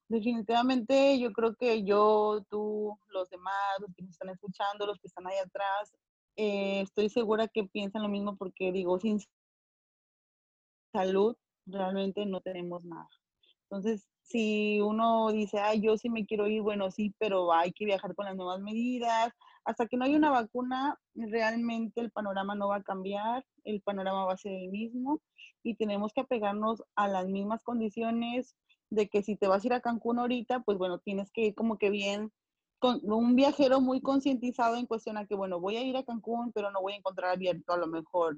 Definitivamente 0.07 1.17
yo 1.19 1.31
creo 1.33 1.55
que 1.55 1.83
yo, 1.83 2.45
tú, 2.47 2.99
los 3.07 3.27
demás, 3.29 3.55
los 3.79 3.91
que 3.95 4.03
me 4.03 4.11
están 4.11 4.29
escuchando, 4.29 4.85
los 4.85 4.99
que 4.99 5.07
están 5.07 5.25
ahí 5.25 5.37
atrás, 5.37 5.91
eh, 6.35 6.81
estoy 6.81 7.09
segura 7.09 7.47
que 7.47 7.63
piensan 7.63 8.03
lo 8.03 8.09
mismo 8.09 8.35
porque 8.35 8.71
digo, 8.71 8.99
sin 8.99 9.19
salud 10.93 11.35
realmente 11.65 12.25
no 12.25 12.41
tenemos 12.41 12.83
nada. 12.85 13.09
Entonces, 13.63 14.07
si 14.21 14.79
uno 14.81 15.31
dice, 15.31 15.59
ay, 15.59 15.81
yo 15.81 15.97
sí 15.97 16.09
me 16.09 16.25
quiero 16.25 16.47
ir, 16.47 16.61
bueno, 16.61 16.91
sí, 16.91 17.13
pero 17.17 17.51
hay 17.53 17.71
que 17.73 17.85
viajar 17.85 18.13
con 18.15 18.25
las 18.25 18.35
nuevas 18.35 18.61
medidas. 18.61 19.33
Hasta 19.65 19.87
que 19.87 19.97
no 19.97 20.05
haya 20.05 20.17
una 20.17 20.29
vacuna, 20.29 20.99
realmente 21.15 22.01
el 22.01 22.11
panorama 22.11 22.53
no 22.55 22.67
va 22.67 22.77
a 22.77 22.83
cambiar, 22.83 23.45
el 23.63 23.81
panorama 23.81 24.25
va 24.25 24.33
a 24.33 24.37
ser 24.37 24.53
el 24.53 24.69
mismo 24.69 25.21
y 25.63 25.75
tenemos 25.75 26.13
que 26.13 26.21
apegarnos 26.21 26.83
a 26.95 27.07
las 27.07 27.27
mismas 27.27 27.63
condiciones 27.63 28.55
de 28.89 29.07
que 29.07 29.23
si 29.23 29.35
te 29.35 29.47
vas 29.47 29.63
a 29.63 29.67
ir 29.67 29.73
a 29.73 29.81
Cancún 29.81 30.19
ahorita, 30.19 30.59
pues 30.61 30.77
bueno, 30.77 30.99
tienes 30.99 31.31
que 31.31 31.45
ir 31.47 31.55
como 31.55 31.77
que 31.77 31.89
bien, 31.89 32.31
con 32.79 32.99
un 33.03 33.35
viajero 33.35 33.79
muy 33.79 34.01
concientizado 34.01 34.75
en 34.75 34.85
cuestión 34.85 35.17
a 35.17 35.25
que, 35.25 35.35
bueno, 35.35 35.59
voy 35.59 35.77
a 35.77 35.83
ir 35.83 35.95
a 35.95 36.03
Cancún, 36.03 36.51
pero 36.51 36.69
no 36.69 36.81
voy 36.81 36.93
a 36.93 36.97
encontrar 36.97 37.31
abierto 37.31 37.73
a 37.73 37.77
lo 37.77 37.87
mejor 37.87 38.37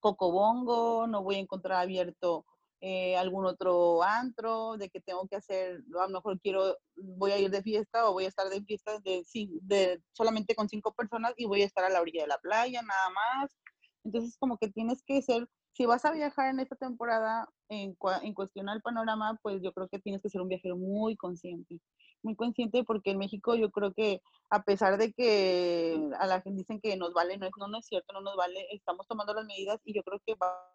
Cocobongo, 0.00 1.06
no 1.06 1.22
voy 1.22 1.36
a 1.36 1.40
encontrar 1.40 1.80
abierto 1.80 2.44
eh, 2.80 3.16
algún 3.16 3.44
otro 3.44 4.02
antro, 4.04 4.76
de 4.76 4.88
que 4.88 5.00
tengo 5.00 5.26
que 5.26 5.36
hacer, 5.36 5.82
a 5.98 6.06
lo 6.06 6.08
mejor 6.10 6.40
quiero, 6.40 6.76
voy 6.96 7.32
a 7.32 7.38
ir 7.38 7.50
de 7.50 7.62
fiesta 7.62 8.08
o 8.08 8.12
voy 8.12 8.24
a 8.24 8.28
estar 8.28 8.48
de 8.48 8.62
fiesta 8.62 9.00
de, 9.00 9.24
de 9.62 10.00
solamente 10.12 10.54
con 10.54 10.68
cinco 10.68 10.94
personas 10.94 11.34
y 11.36 11.46
voy 11.46 11.62
a 11.62 11.66
estar 11.66 11.84
a 11.84 11.90
la 11.90 12.00
orilla 12.00 12.22
de 12.22 12.28
la 12.28 12.38
playa, 12.38 12.80
nada 12.82 13.10
más. 13.10 13.56
Entonces, 14.04 14.36
como 14.38 14.58
que 14.58 14.68
tienes 14.68 15.02
que 15.02 15.20
ser 15.22 15.48
si 15.72 15.86
vas 15.86 16.04
a 16.04 16.12
viajar 16.12 16.50
en 16.50 16.60
esta 16.60 16.76
temporada 16.76 17.48
en, 17.68 17.96
en 18.22 18.34
cuestión 18.34 18.68
al 18.68 18.82
panorama, 18.82 19.38
pues 19.42 19.62
yo 19.62 19.72
creo 19.72 19.88
que 19.88 19.98
tienes 19.98 20.22
que 20.22 20.30
ser 20.30 20.40
un 20.40 20.48
viajero 20.48 20.76
muy 20.76 21.16
consciente, 21.16 21.80
muy 22.22 22.34
consciente 22.36 22.84
porque 22.84 23.10
en 23.10 23.18
México 23.18 23.54
yo 23.54 23.70
creo 23.70 23.92
que 23.92 24.20
a 24.50 24.62
pesar 24.62 24.98
de 24.98 25.12
que 25.12 26.00
a 26.18 26.26
la 26.26 26.40
gente 26.40 26.58
dicen 26.58 26.80
que 26.80 26.96
nos 26.96 27.12
vale, 27.12 27.38
no 27.38 27.46
es, 27.46 27.52
no, 27.58 27.68
no 27.68 27.78
es 27.78 27.86
cierto, 27.86 28.12
no 28.12 28.20
nos 28.20 28.36
vale, 28.36 28.66
estamos 28.70 29.06
tomando 29.06 29.34
las 29.34 29.46
medidas 29.46 29.80
y 29.84 29.94
yo 29.94 30.02
creo 30.02 30.20
que 30.24 30.34
va 30.34 30.74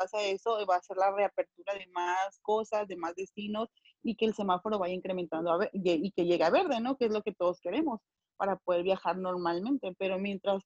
pasa 0.00 0.22
eso, 0.22 0.56
va 0.66 0.76
a 0.76 0.82
ser 0.82 0.96
la 0.96 1.12
reapertura 1.12 1.74
de 1.74 1.86
más 1.88 2.40
cosas, 2.40 2.88
de 2.88 2.96
más 2.96 3.14
destinos 3.14 3.68
y 4.02 4.16
que 4.16 4.24
el 4.24 4.34
semáforo 4.34 4.78
vaya 4.78 4.94
incrementando 4.94 5.52
a 5.52 5.58
ver, 5.58 5.70
y 5.74 6.10
que 6.12 6.24
llegue 6.24 6.42
a 6.42 6.50
verde, 6.50 6.80
¿no? 6.80 6.96
Que 6.96 7.04
es 7.04 7.12
lo 7.12 7.22
que 7.22 7.34
todos 7.34 7.60
queremos 7.60 8.00
para 8.38 8.56
poder 8.56 8.82
viajar 8.82 9.18
normalmente. 9.18 9.94
Pero 9.98 10.18
mientras 10.18 10.62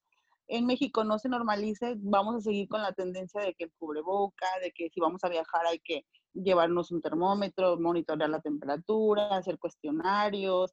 en 0.49 0.67
México 0.67 1.05
no 1.05 1.19
se 1.19 1.29
normalice, 1.29 1.95
vamos 1.99 2.37
a 2.37 2.41
seguir 2.41 2.69
con 2.69 2.83
la 2.83 2.93
tendencia 2.93 3.41
de 3.41 3.55
que 3.55 3.65
el 3.65 3.73
cubreboca, 3.79 4.47
de 4.63 4.73
que 4.73 4.91
si 4.91 5.01
vamos 5.01 5.25
a 5.25 5.29
viajar 5.29 5.67
hay 5.67 5.79
que 5.79 6.05
llevarnos 6.35 6.91
un 6.91 7.01
termómetro, 7.01 7.79
monitorear 7.79 8.29
la 8.29 8.41
temperatura, 8.41 9.37
hacer 9.37 9.59
cuestionarios, 9.59 10.73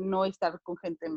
no 0.00 0.24
estar 0.24 0.60
con 0.62 0.76
gente, 0.76 1.08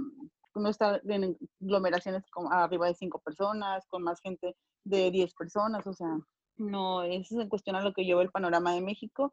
no 0.55 0.69
estar 0.69 1.01
en 1.05 1.37
aglomeraciones 1.61 2.23
con 2.29 2.51
arriba 2.51 2.87
de 2.87 2.95
cinco 2.95 3.19
personas, 3.19 3.85
con 3.87 4.03
más 4.03 4.19
gente 4.21 4.55
de 4.83 5.11
10 5.11 5.33
personas, 5.33 5.85
o 5.87 5.93
sea, 5.93 6.19
no, 6.57 7.03
eso 7.03 7.35
es 7.35 7.41
en 7.41 7.49
cuestión 7.49 7.75
a 7.75 7.81
lo 7.81 7.93
que 7.93 8.05
yo 8.05 8.17
veo 8.17 8.23
el 8.23 8.31
panorama 8.31 8.73
de 8.73 8.81
México. 8.81 9.31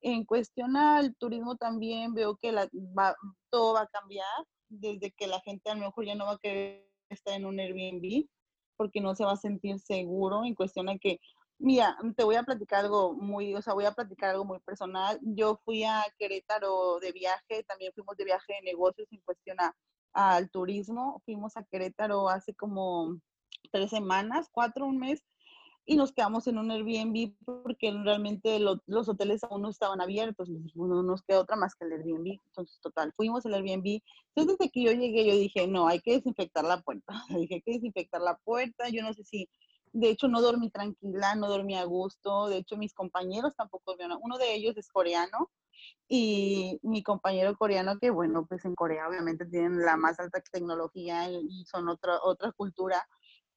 En 0.00 0.24
cuestión 0.24 0.76
al 0.76 1.16
turismo 1.16 1.56
también 1.56 2.14
veo 2.14 2.36
que 2.36 2.52
la, 2.52 2.68
todo 3.50 3.74
va 3.74 3.82
a 3.82 3.88
cambiar, 3.88 4.26
desde 4.68 5.12
que 5.12 5.26
la 5.26 5.40
gente 5.40 5.70
a 5.70 5.74
lo 5.74 5.86
mejor 5.86 6.04
ya 6.04 6.14
no 6.14 6.26
va 6.26 6.32
a 6.32 6.38
querer 6.38 6.87
está 7.18 7.34
en 7.36 7.46
un 7.46 7.60
Airbnb 7.60 8.26
porque 8.76 9.00
no 9.00 9.14
se 9.14 9.24
va 9.24 9.32
a 9.32 9.36
sentir 9.36 9.78
seguro 9.80 10.44
en 10.44 10.54
cuestión 10.54 10.86
de 10.86 10.98
que, 10.98 11.20
mira, 11.58 11.96
te 12.16 12.24
voy 12.24 12.36
a 12.36 12.44
platicar 12.44 12.84
algo 12.84 13.12
muy, 13.12 13.54
o 13.54 13.60
sea, 13.60 13.74
voy 13.74 13.84
a 13.84 13.92
platicar 13.92 14.30
algo 14.30 14.44
muy 14.44 14.60
personal. 14.60 15.18
Yo 15.22 15.60
fui 15.64 15.84
a 15.84 16.04
Querétaro 16.18 17.00
de 17.00 17.12
viaje, 17.12 17.64
también 17.64 17.92
fuimos 17.92 18.16
de 18.16 18.24
viaje 18.24 18.54
de 18.54 18.62
negocios 18.62 19.08
en 19.10 19.20
cuestión 19.20 19.58
al 20.12 20.50
turismo. 20.50 21.20
Fuimos 21.24 21.56
a 21.56 21.64
Querétaro 21.64 22.28
hace 22.28 22.54
como 22.54 23.18
tres 23.72 23.90
semanas, 23.90 24.48
cuatro, 24.52 24.86
un 24.86 24.98
mes, 24.98 25.22
y 25.90 25.96
nos 25.96 26.12
quedamos 26.12 26.46
en 26.46 26.58
un 26.58 26.70
Airbnb 26.70 27.32
porque 27.46 27.90
realmente 27.90 28.60
los 28.60 29.08
hoteles 29.08 29.42
aún 29.42 29.62
no 29.62 29.70
estaban 29.70 30.02
abiertos, 30.02 30.50
no 30.74 31.02
nos 31.02 31.22
queda 31.22 31.40
otra 31.40 31.56
más 31.56 31.74
que 31.74 31.86
el 31.86 31.92
Airbnb, 31.92 32.38
entonces 32.44 32.78
total, 32.82 33.14
fuimos 33.16 33.46
al 33.46 33.54
Airbnb, 33.54 34.02
entonces 34.34 34.58
desde 34.58 34.70
que 34.70 34.82
yo 34.82 34.92
llegué 34.92 35.26
yo 35.26 35.34
dije, 35.34 35.66
no, 35.66 35.88
hay 35.88 36.00
que 36.00 36.12
desinfectar 36.12 36.62
la 36.62 36.82
puerta, 36.82 37.14
dije, 37.30 37.54
hay 37.54 37.62
que 37.62 37.72
desinfectar 37.72 38.20
la 38.20 38.36
puerta, 38.36 38.90
yo 38.90 39.02
no 39.02 39.14
sé 39.14 39.24
si, 39.24 39.48
de 39.94 40.10
hecho 40.10 40.28
no 40.28 40.42
dormí 40.42 40.68
tranquila, 40.68 41.34
no 41.36 41.48
dormí 41.48 41.74
a 41.74 41.84
gusto, 41.84 42.48
de 42.48 42.58
hecho 42.58 42.76
mis 42.76 42.92
compañeros 42.92 43.56
tampoco 43.56 43.92
dormían, 43.92 44.18
uno 44.20 44.36
de 44.36 44.54
ellos 44.54 44.76
es 44.76 44.90
coreano, 44.90 45.48
y 46.06 46.78
mi 46.82 47.02
compañero 47.02 47.56
coreano, 47.56 47.98
que 47.98 48.10
bueno, 48.10 48.44
pues 48.46 48.64
en 48.66 48.74
Corea 48.74 49.08
obviamente 49.08 49.46
tienen 49.46 49.80
la 49.84 49.96
más 49.96 50.18
alta 50.20 50.42
tecnología 50.52 51.30
y 51.30 51.64
son 51.66 51.88
otra, 51.88 52.18
otra 52.22 52.52
cultura, 52.52 53.06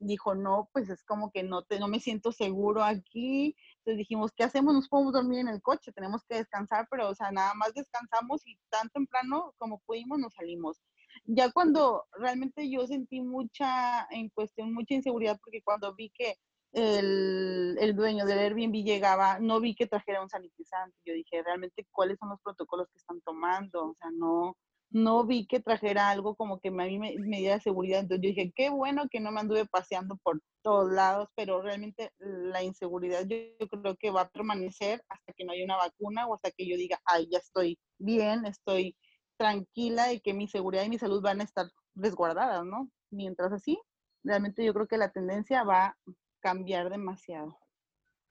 dijo, 0.02 0.36
no, 0.36 0.70
pues 0.74 0.90
es 0.90 1.04
como 1.04 1.32
que 1.32 1.44
no, 1.44 1.64
te, 1.64 1.80
no 1.80 1.88
me 1.88 2.00
siento 2.00 2.32
seguro 2.32 2.84
aquí. 2.84 3.56
Entonces 3.78 3.98
dijimos, 3.98 4.32
¿qué 4.36 4.44
hacemos? 4.44 4.74
Nos 4.74 4.90
podemos 4.90 5.14
dormir 5.14 5.40
en 5.40 5.48
el 5.48 5.62
coche, 5.62 5.92
tenemos 5.92 6.24
que 6.28 6.36
descansar, 6.36 6.88
pero 6.90 7.10
o 7.10 7.16
sea, 7.16 7.32
nada 7.32 7.54
más 7.54 7.74
descansamos 7.74 8.42
y 8.46 8.58
tan 8.70 8.90
temprano 8.90 9.54
como 9.58 9.80
pudimos 9.86 10.20
nos 10.20 10.34
salimos. 10.34 10.82
Ya 11.26 11.52
cuando 11.52 12.06
realmente 12.14 12.70
yo 12.70 12.88
sentí 12.88 13.22
mucha, 13.22 14.08
en 14.10 14.30
cuestión, 14.30 14.74
mucha 14.74 14.96
inseguridad, 14.96 15.40
porque 15.44 15.62
cuando 15.64 15.94
vi 15.96 16.10
que 16.12 16.36
el, 16.74 17.78
el, 17.80 17.96
dueño 17.96 18.26
del 18.26 18.40
Airbnb 18.40 18.84
llegaba, 18.84 19.40
no 19.40 19.60
vi 19.60 19.76
que 19.76 19.88
trajera 19.88 20.22
un 20.22 20.30
sanitizante. 20.30 20.96
Yo 21.06 21.14
dije, 21.14 21.44
realmente, 21.44 21.86
¿cuáles 21.92 22.18
son 22.18 22.30
los 22.30 22.42
protocolos 22.42 22.88
que 22.90 22.98
están 22.98 23.20
tomando? 23.22 23.90
O 23.90 23.96
sea, 24.00 24.10
no, 24.12 24.58
no 24.92 25.26
vi 25.26 25.48
que 25.48 25.62
trajera 25.62 26.10
algo 26.10 26.36
como 26.36 26.60
que 26.60 26.68
a 26.68 26.72
me, 26.72 27.16
diera 27.18 27.60
seguridad. 27.60 28.02
Entonces 28.02 28.24
yo 28.24 28.30
dije, 28.30 28.54
qué 28.56 28.70
bueno 28.70 29.08
que 29.10 29.20
no 29.20 29.32
me 29.32 29.40
anduve 29.40 29.66
paseando 29.66 30.18
por 30.18 30.42
todos 30.62 30.92
lados, 30.92 31.30
pero 31.36 31.62
realmente 31.62 32.12
la 32.20 32.62
inseguridad 32.64 33.26
yo, 33.26 33.38
creo 33.68 33.96
que 33.96 34.12
va 34.12 34.22
a 34.22 34.30
permanecer 34.30 35.02
hasta 35.10 35.34
que 35.34 35.46
no 35.46 35.54
haya 35.54 35.66
una 35.66 35.78
vacuna 35.78 36.28
o 36.28 36.36
hasta 36.36 36.52
que 36.52 36.68
yo 36.68 36.76
diga, 36.76 37.00
ay, 37.06 37.28
ya 37.32 37.40
estoy 37.40 37.80
bien, 38.00 38.46
estoy 38.46 38.96
tranquila 39.38 40.14
y 40.14 40.20
que 40.20 40.34
mi 40.34 40.48
seguridad 40.48 40.84
y 40.84 40.90
mi 40.90 41.00
salud 41.00 41.22
van 41.22 41.42
a 41.42 41.46
estar 41.46 41.68
resguardadas, 41.96 42.66
¿no? 42.66 42.90
Mientras 43.12 43.52
así, 43.54 43.80
realmente 44.24 44.64
yo 44.64 44.74
creo 44.74 44.88
que 44.88 44.98
la 44.98 45.12
tendencia 45.12 45.64
va 45.64 45.86
a 45.86 45.98
cambiar 46.42 46.90
demasiado. 46.90 47.61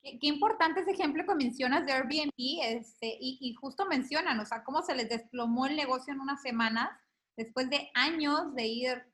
Qué, 0.03 0.19
importante 0.23 0.81
ese 0.81 0.93
ejemplo 0.93 1.25
que 1.27 1.35
mencionas 1.35 1.85
de 1.85 1.93
Airbnb, 1.93 2.33
este, 2.37 3.19
y, 3.21 3.55
justo 3.55 3.87
mencionan, 3.87 4.41
o 4.41 4.47
sea, 4.47 4.65
cómo 4.65 4.83
se 4.83 4.95
les 4.95 5.09
desplomó 5.09 5.67
el 5.67 5.77
negocio 5.77 6.13
en 6.13 6.21
unas 6.21 6.41
semanas, 6.41 6.91
después 7.37 7.69
de 7.69 7.91
años 7.95 8.55
de 8.55 8.67
ir 8.67 9.13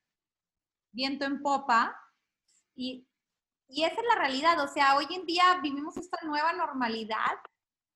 viento 0.92 1.24
en 1.24 1.42
popa, 1.42 1.96
y, 2.74 3.06
y 3.68 3.82
esa 3.82 4.00
es 4.00 4.06
la 4.08 4.20
realidad, 4.20 4.60
o 4.60 4.68
sea, 4.68 4.96
hoy 4.96 5.06
en 5.10 5.26
día 5.26 5.58
vivimos 5.62 5.96
esta 5.96 6.18
nueva 6.24 6.52
normalidad 6.52 7.36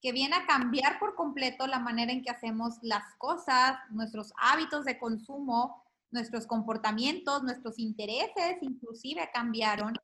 que 0.00 0.12
viene 0.12 0.34
a 0.34 0.46
cambiar 0.46 0.98
por 0.98 1.14
completo 1.14 1.66
la 1.66 1.78
manera 1.78 2.12
en 2.12 2.22
que 2.22 2.30
hacemos 2.30 2.78
las 2.82 3.14
cosas, 3.18 3.78
nuestros 3.90 4.32
hábitos 4.36 4.84
de 4.84 4.98
consumo, 4.98 5.84
nuestros 6.10 6.46
comportamientos, 6.46 7.42
nuestros 7.42 7.78
intereses 7.78 8.58
inclusive 8.62 9.30
cambiaron. 9.32 9.94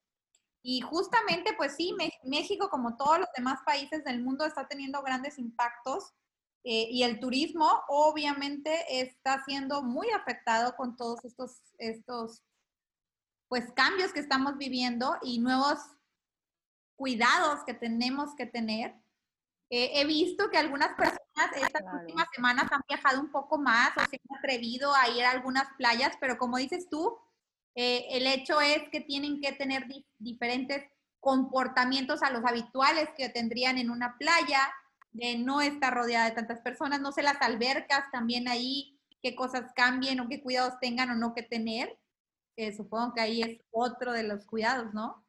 Y 0.68 0.80
justamente, 0.80 1.54
pues 1.56 1.76
sí, 1.76 1.94
México, 2.24 2.68
como 2.68 2.96
todos 2.96 3.20
los 3.20 3.28
demás 3.36 3.60
países 3.64 4.02
del 4.02 4.20
mundo, 4.20 4.44
está 4.44 4.66
teniendo 4.66 5.00
grandes 5.00 5.38
impactos 5.38 6.12
eh, 6.64 6.88
y 6.90 7.04
el 7.04 7.20
turismo 7.20 7.70
obviamente 7.86 9.00
está 9.00 9.44
siendo 9.44 9.84
muy 9.84 10.10
afectado 10.10 10.74
con 10.74 10.96
todos 10.96 11.24
estos, 11.24 11.60
estos 11.78 12.42
pues, 13.46 13.70
cambios 13.76 14.12
que 14.12 14.18
estamos 14.18 14.58
viviendo 14.58 15.16
y 15.22 15.38
nuevos 15.38 15.78
cuidados 16.96 17.62
que 17.64 17.74
tenemos 17.74 18.34
que 18.34 18.46
tener. 18.46 18.92
Eh, 19.70 20.00
he 20.00 20.04
visto 20.04 20.50
que 20.50 20.58
algunas 20.58 20.96
personas 20.96 21.52
estas 21.54 21.82
últimas 21.94 22.26
semanas 22.34 22.66
han 22.72 22.82
viajado 22.88 23.20
un 23.20 23.30
poco 23.30 23.56
más 23.56 23.96
o 23.96 24.00
se 24.10 24.20
han 24.28 24.38
atrevido 24.38 24.92
a 24.96 25.08
ir 25.10 25.24
a 25.24 25.30
algunas 25.30 25.68
playas, 25.78 26.16
pero 26.20 26.38
como 26.38 26.56
dices 26.56 26.88
tú, 26.90 27.16
eh, 27.76 28.06
el 28.10 28.26
hecho 28.26 28.60
es 28.60 28.88
que 28.90 29.00
tienen 29.02 29.40
que 29.40 29.52
tener 29.52 29.86
diferentes 30.18 30.82
comportamientos 31.20 32.22
a 32.22 32.30
los 32.30 32.44
habituales 32.44 33.08
que 33.16 33.28
tendrían 33.28 33.78
en 33.78 33.90
una 33.90 34.16
playa, 34.18 34.60
de 35.12 35.38
no 35.38 35.62
estar 35.62 35.94
rodeada 35.94 36.28
de 36.28 36.34
tantas 36.34 36.60
personas, 36.60 37.00
no 37.00 37.10
sé, 37.10 37.22
las 37.22 37.40
albercas 37.40 38.04
también 38.12 38.48
ahí 38.48 38.96
qué 39.22 39.34
cosas 39.34 39.72
cambien 39.74 40.20
o 40.20 40.28
qué 40.28 40.42
cuidados 40.42 40.78
tengan 40.80 41.10
o 41.10 41.14
no 41.14 41.34
que 41.34 41.42
tener. 41.42 41.98
supongo 42.76 43.12
que 43.14 43.20
ahí 43.20 43.42
es 43.42 43.58
otro 43.70 44.12
de 44.12 44.22
los 44.22 44.46
cuidados, 44.46 44.92
¿no? 44.94 45.26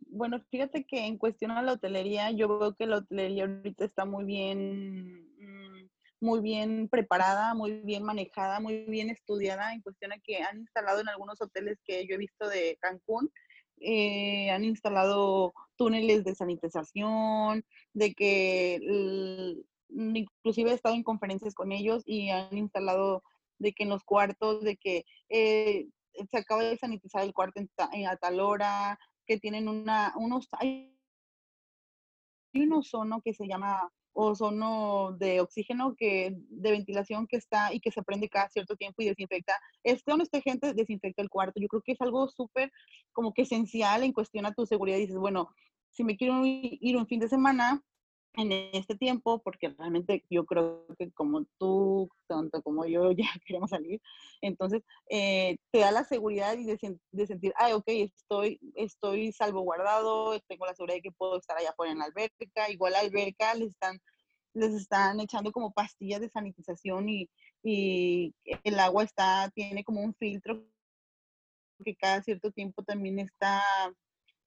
Bueno, 0.00 0.40
fíjate 0.50 0.84
que 0.84 1.06
en 1.06 1.18
cuestión 1.18 1.52
a 1.52 1.62
la 1.62 1.72
hotelería, 1.72 2.30
yo 2.30 2.58
veo 2.58 2.74
que 2.74 2.86
la 2.86 2.98
hotelería 2.98 3.44
ahorita 3.44 3.84
está 3.84 4.04
muy 4.04 4.24
bien, 4.24 5.28
mm, 5.38 5.90
muy 6.20 6.40
bien 6.40 6.88
preparada, 6.88 7.54
muy 7.54 7.80
bien 7.80 8.02
manejada, 8.02 8.60
muy 8.60 8.84
bien 8.84 9.10
estudiada 9.10 9.72
en 9.72 9.80
cuestión 9.80 10.12
a 10.12 10.18
que 10.18 10.42
han 10.42 10.60
instalado 10.60 11.00
en 11.00 11.08
algunos 11.08 11.40
hoteles 11.40 11.78
que 11.84 12.06
yo 12.06 12.14
he 12.14 12.18
visto 12.18 12.48
de 12.48 12.76
Cancún, 12.80 13.30
eh, 13.80 14.50
han 14.50 14.64
instalado 14.64 15.54
túneles 15.76 16.24
de 16.24 16.34
sanitización, 16.34 17.64
de 17.94 18.14
que 18.14 18.78
inclusive 19.88 20.70
he 20.70 20.74
estado 20.74 20.94
en 20.94 21.02
conferencias 21.02 21.54
con 21.54 21.72
ellos 21.72 22.02
y 22.04 22.28
han 22.28 22.56
instalado 22.56 23.22
de 23.58 23.72
que 23.72 23.84
en 23.84 23.88
los 23.88 24.04
cuartos, 24.04 24.62
de 24.62 24.76
que 24.76 25.04
eh, 25.30 25.86
se 26.30 26.38
acaba 26.38 26.62
de 26.62 26.76
sanitizar 26.76 27.22
el 27.22 27.32
cuarto 27.32 27.60
a 27.78 28.16
tal 28.16 28.40
hora, 28.40 28.98
que 29.26 29.38
tienen 29.38 29.68
una, 29.68 30.12
unos, 30.16 30.48
hay 30.52 30.94
un 32.52 32.72
ozono 32.72 33.22
que 33.22 33.32
se 33.32 33.46
llama 33.46 33.90
ozono 34.12 35.12
de 35.18 35.40
oxígeno 35.40 35.94
que 35.96 36.34
de 36.34 36.70
ventilación 36.70 37.26
que 37.26 37.36
está 37.36 37.72
y 37.72 37.80
que 37.80 37.90
se 37.90 38.02
prende 38.02 38.28
cada 38.28 38.48
cierto 38.48 38.76
tiempo 38.76 39.02
y 39.02 39.08
desinfecta. 39.08 39.54
Este 39.82 40.10
donde 40.10 40.24
esta 40.24 40.40
gente 40.40 40.74
desinfecta 40.74 41.22
el 41.22 41.30
cuarto. 41.30 41.60
Yo 41.60 41.68
creo 41.68 41.82
que 41.82 41.92
es 41.92 42.00
algo 42.00 42.28
súper 42.28 42.72
como 43.12 43.32
que 43.32 43.42
esencial 43.42 44.02
en 44.02 44.12
cuestión 44.12 44.46
a 44.46 44.54
tu 44.54 44.66
seguridad. 44.66 44.98
Dices, 44.98 45.16
bueno, 45.16 45.48
si 45.90 46.04
me 46.04 46.16
quiero 46.16 46.42
ir 46.44 46.96
un 46.96 47.06
fin 47.06 47.20
de 47.20 47.28
semana, 47.28 47.82
en 48.40 48.52
este 48.72 48.96
tiempo, 48.96 49.40
porque 49.42 49.68
realmente 49.70 50.24
yo 50.30 50.44
creo 50.44 50.86
que 50.98 51.10
como 51.12 51.44
tú, 51.58 52.08
tanto 52.26 52.62
como 52.62 52.86
yo, 52.86 53.10
ya 53.16 53.30
queremos 53.46 53.70
salir, 53.70 54.00
entonces 54.40 54.82
eh, 55.08 55.56
te 55.70 55.80
da 55.80 55.92
la 55.92 56.04
seguridad 56.04 56.56
y 56.56 56.64
de, 56.64 57.26
sentir, 57.26 57.52
ay, 57.56 57.72
ok, 57.72 57.84
estoy, 57.86 58.60
estoy 58.74 59.32
salvaguardado, 59.32 60.38
tengo 60.48 60.66
la 60.66 60.74
seguridad 60.74 60.96
de 60.96 61.02
que 61.02 61.12
puedo 61.12 61.38
estar 61.38 61.56
allá 61.56 61.70
afuera 61.70 61.92
en 61.92 61.98
la 61.98 62.06
alberca, 62.06 62.70
igual 62.70 62.92
la 62.92 63.00
alberca 63.00 63.54
les 63.54 63.68
están, 63.70 63.98
les 64.54 64.74
están 64.74 65.20
echando 65.20 65.52
como 65.52 65.72
pastillas 65.72 66.20
de 66.20 66.30
sanitización 66.30 67.08
y, 67.08 67.30
y 67.62 68.34
el 68.64 68.80
agua 68.80 69.04
está, 69.04 69.50
tiene 69.54 69.84
como 69.84 70.02
un 70.02 70.14
filtro 70.14 70.64
que 71.84 71.96
cada 71.96 72.22
cierto 72.22 72.50
tiempo 72.50 72.82
también 72.82 73.18
está 73.18 73.62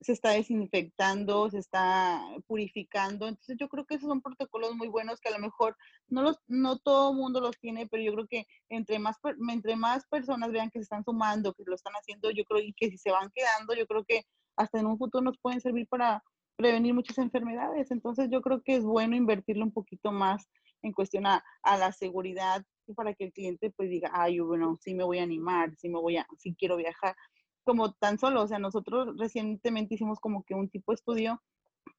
se 0.03 0.11
está 0.13 0.31
desinfectando, 0.31 1.49
se 1.49 1.59
está 1.59 2.21
purificando. 2.47 3.27
Entonces 3.27 3.57
yo 3.59 3.69
creo 3.69 3.85
que 3.85 3.95
esos 3.95 4.09
son 4.09 4.21
protocolos 4.21 4.75
muy 4.75 4.87
buenos 4.87 5.19
que 5.19 5.29
a 5.29 5.37
lo 5.37 5.39
mejor 5.39 5.75
no 6.07 6.21
los 6.21 6.37
no 6.47 6.77
todo 6.79 7.11
el 7.11 7.17
mundo 7.17 7.41
los 7.41 7.57
tiene, 7.59 7.87
pero 7.87 8.03
yo 8.03 8.13
creo 8.13 8.27
que 8.27 8.47
entre 8.69 8.99
más 8.99 9.17
entre 9.49 9.75
más 9.75 10.05
personas 10.07 10.51
vean 10.51 10.69
que 10.69 10.79
se 10.79 10.83
están 10.83 11.03
sumando, 11.03 11.53
que 11.53 11.63
lo 11.65 11.75
están 11.75 11.93
haciendo, 11.93 12.31
yo 12.31 12.43
creo 12.45 12.61
y 12.61 12.73
que 12.73 12.89
si 12.89 12.97
se 12.97 13.11
van 13.11 13.31
quedando, 13.33 13.73
yo 13.75 13.87
creo 13.87 14.03
que 14.05 14.23
hasta 14.55 14.79
en 14.79 14.87
un 14.87 14.97
futuro 14.97 15.23
nos 15.23 15.37
pueden 15.39 15.61
servir 15.61 15.87
para 15.87 16.23
prevenir 16.55 16.93
muchas 16.93 17.17
enfermedades. 17.17 17.91
Entonces 17.91 18.29
yo 18.31 18.41
creo 18.41 18.61
que 18.61 18.75
es 18.75 18.83
bueno 18.83 19.15
invertirle 19.15 19.63
un 19.63 19.71
poquito 19.71 20.11
más 20.11 20.47
en 20.81 20.91
cuestión 20.91 21.25
a, 21.25 21.43
a 21.63 21.77
la 21.77 21.91
seguridad 21.91 22.63
para 22.95 23.13
que 23.13 23.25
el 23.25 23.33
cliente 23.33 23.71
pues 23.71 23.89
diga, 23.89 24.11
ay, 24.13 24.39
bueno, 24.39 24.77
sí 24.81 24.93
me 24.93 25.03
voy 25.03 25.19
a 25.19 25.23
animar, 25.23 25.73
sí 25.77 25.89
me 25.89 25.99
voy 25.99 26.17
a, 26.17 26.27
sí 26.37 26.55
quiero 26.57 26.75
viajar 26.75 27.15
como 27.63 27.93
tan 27.93 28.17
solo, 28.17 28.43
o 28.43 28.47
sea, 28.47 28.59
nosotros 28.59 29.15
recientemente 29.17 29.95
hicimos 29.95 30.19
como 30.19 30.43
que 30.43 30.53
un 30.53 30.69
tipo 30.69 30.91
de 30.91 30.95
estudio 30.95 31.41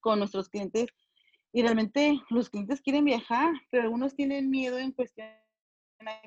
con 0.00 0.18
nuestros 0.18 0.48
clientes 0.48 0.86
y 1.52 1.62
realmente 1.62 2.20
los 2.30 2.50
clientes 2.50 2.80
quieren 2.80 3.04
viajar, 3.04 3.52
pero 3.70 3.84
algunos 3.84 4.14
tienen 4.14 4.50
miedo 4.50 4.78
en 4.78 4.92
cuestión 4.92 5.28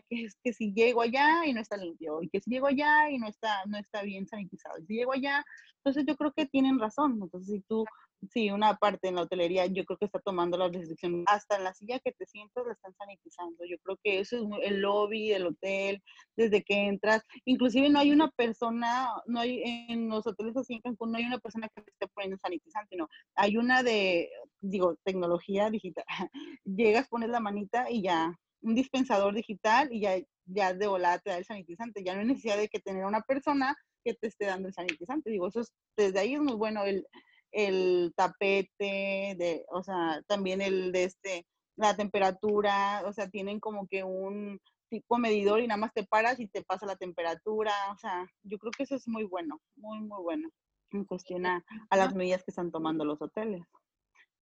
que 0.10 0.24
es 0.26 0.38
que 0.44 0.54
si 0.54 0.74
llego 0.74 1.02
allá 1.02 1.46
y 1.46 1.54
no 1.54 1.62
está 1.62 1.78
limpio, 1.78 2.22
y 2.22 2.30
que 2.30 2.40
si 2.40 2.50
llego 2.50 2.68
allá 2.68 3.10
y 3.12 3.18
no 3.18 3.28
está, 3.28 3.64
no 3.66 3.78
está 3.78 4.02
bien 4.02 4.28
sanitizado, 4.28 4.80
y 4.80 4.86
si 4.86 4.96
llego 4.96 5.14
allá, 5.14 5.44
entonces 5.78 6.06
yo 6.08 6.16
creo 6.16 6.32
que 6.34 6.46
tienen 6.46 6.80
razón. 6.80 7.20
Entonces, 7.22 7.56
si 7.56 7.62
tú 7.62 7.86
Sí, 8.32 8.50
una 8.50 8.76
parte 8.78 9.08
en 9.08 9.16
la 9.16 9.22
hotelería 9.22 9.68
yo 9.68 9.86
creo 9.86 9.98
que 9.98 10.06
está 10.06 10.20
tomando 10.20 10.58
las 10.58 10.72
restricciones. 10.72 11.24
Hasta 11.28 11.58
en 11.58 11.64
la 11.64 11.74
silla 11.74 12.00
que 12.00 12.12
te 12.12 12.26
sientas 12.26 12.66
la 12.66 12.74
están 12.74 12.94
sanitizando. 12.96 13.64
Yo 13.70 13.78
creo 13.84 13.98
que 14.04 14.20
eso 14.20 14.38
es 14.38 14.44
el 14.64 14.82
lobby 14.82 15.30
del 15.30 15.46
hotel, 15.48 16.02
desde 16.36 16.64
que 16.64 16.88
entras. 16.88 17.22
Inclusive 17.46 17.90
no 17.90 18.00
hay 18.00 18.12
una 18.12 18.30
persona, 18.32 19.10
no 19.28 19.40
hay 19.40 19.62
en 19.90 20.10
los 20.10 20.26
hoteles 20.26 20.58
así 20.58 20.74
en 20.74 20.82
Cancún, 20.82 21.12
no 21.12 21.20
hay 21.20 21.26
una 21.26 21.38
persona 21.38 21.70
que 21.70 21.84
te 21.84 21.92
esté 21.92 22.08
poniendo 22.08 22.38
sanitizante, 22.38 22.96
no. 22.98 23.08
Hay 23.36 23.56
una 23.58 23.84
de, 23.84 24.30
digo, 24.62 24.98
tecnología 25.04 25.70
digital. 25.70 26.06
Llegas, 26.66 27.08
pones 27.10 27.30
la 27.30 27.40
manita 27.40 27.90
y 27.90 28.02
ya, 28.02 28.36
un 28.62 28.74
dispensador 28.74 29.36
digital 29.36 29.90
y 29.92 30.02
ya, 30.02 30.18
ya 30.46 30.74
de 30.74 30.88
volada 30.88 31.20
te 31.20 31.30
da 31.30 31.38
el 31.38 31.46
sanitizante. 31.46 32.04
Ya 32.04 32.16
no 32.16 32.22
hay 32.22 32.28
necesidad 32.28 32.58
de 32.58 32.68
que 32.68 32.80
tener 32.80 33.06
una 33.06 33.22
persona 33.22 33.76
que 34.04 34.16
te 34.16 34.28
esté 34.28 34.46
dando 34.46 34.70
el 34.70 34.74
sanitizante. 34.74 35.30
Digo, 35.30 35.48
eso 35.48 35.62
es, 35.62 35.72
desde 35.96 36.20
ahí 36.20 36.34
es 36.34 36.42
muy 36.42 36.56
bueno 36.56 36.84
el 36.84 37.06
el 37.52 38.14
tapete, 38.16 39.36
de, 39.38 39.66
o 39.70 39.84
sea, 39.84 40.22
también 40.28 40.62
el 40.62 40.92
de 40.92 41.04
este, 41.06 41.46
la 41.76 41.96
temperatura, 41.96 43.04
o 43.06 43.14
sea, 43.14 43.30
tienen 43.30 43.60
como 43.60 43.88
que 43.88 44.04
un 44.04 44.60
tipo 44.90 45.18
medidor 45.18 45.60
y 45.60 45.68
nada 45.68 45.78
más 45.78 45.94
te 45.94 46.04
paras 46.04 46.40
y 46.40 46.48
te 46.48 46.64
pasa 46.64 46.86
la 46.86 46.96
temperatura, 46.96 47.74
o 47.92 47.98
sea, 47.98 48.26
yo 48.44 48.58
creo 48.58 48.72
que 48.72 48.84
eso 48.84 48.96
es 48.96 49.08
muy 49.08 49.24
bueno, 49.24 49.60
muy, 49.76 50.00
muy 50.00 50.22
bueno 50.22 50.50
en 50.92 51.06
cuestión 51.06 51.46
a, 51.46 51.64
las 51.92 52.16
medidas 52.16 52.44
que 52.44 52.52
están 52.52 52.72
tomando 52.72 53.04
los 53.04 53.22
hoteles. 53.22 53.62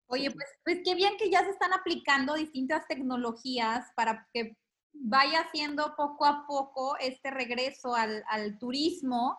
Oye, 0.07 0.31
pues, 0.31 0.47
pues 0.63 0.79
qué 0.83 0.95
bien 0.95 1.17
que 1.17 1.29
ya 1.29 1.43
se 1.43 1.51
están 1.51 1.73
aplicando 1.73 2.33
distintas 2.33 2.87
tecnologías 2.87 3.91
para 3.95 4.27
que 4.33 4.55
vaya 4.93 5.41
haciendo 5.41 5.93
poco 5.95 6.25
a 6.25 6.45
poco 6.47 6.97
este 6.97 7.29
regreso 7.29 7.93
al, 7.93 8.23
al 8.27 8.57
turismo 8.57 9.37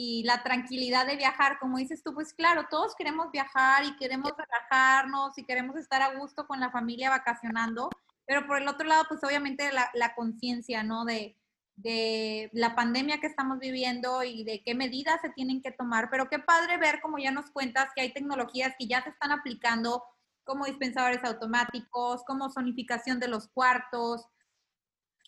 y 0.00 0.22
la 0.22 0.44
tranquilidad 0.44 1.08
de 1.08 1.16
viajar, 1.16 1.58
como 1.58 1.76
dices 1.76 2.04
tú, 2.04 2.14
pues 2.14 2.32
claro, 2.32 2.68
todos 2.70 2.94
queremos 2.94 3.32
viajar 3.32 3.84
y 3.84 3.96
queremos 3.96 4.30
relajarnos 4.30 5.36
y 5.36 5.44
queremos 5.44 5.74
estar 5.74 6.02
a 6.02 6.14
gusto 6.14 6.46
con 6.46 6.60
la 6.60 6.70
familia 6.70 7.10
vacacionando, 7.10 7.90
pero 8.24 8.46
por 8.46 8.62
el 8.62 8.68
otro 8.68 8.86
lado, 8.86 9.06
pues 9.08 9.24
obviamente 9.24 9.72
la, 9.72 9.90
la 9.94 10.14
conciencia, 10.14 10.84
¿no? 10.84 11.04
De, 11.04 11.36
de 11.74 12.48
la 12.52 12.76
pandemia 12.76 13.18
que 13.18 13.26
estamos 13.26 13.58
viviendo 13.58 14.22
y 14.22 14.44
de 14.44 14.62
qué 14.62 14.76
medidas 14.76 15.20
se 15.20 15.30
tienen 15.30 15.60
que 15.62 15.72
tomar, 15.72 16.10
pero 16.10 16.28
qué 16.28 16.38
padre 16.38 16.76
ver, 16.76 17.00
como 17.00 17.18
ya 17.18 17.32
nos 17.32 17.50
cuentas, 17.50 17.88
que 17.92 18.02
hay 18.02 18.12
tecnologías 18.12 18.76
que 18.78 18.86
ya 18.86 19.02
se 19.02 19.10
están 19.10 19.32
aplicando, 19.32 20.04
como 20.44 20.66
dispensadores 20.66 21.24
automáticos, 21.24 22.22
como 22.24 22.52
zonificación 22.52 23.18
de 23.18 23.26
los 23.26 23.48
cuartos, 23.48 24.28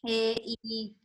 eh, 0.04 0.40
y 0.44 0.96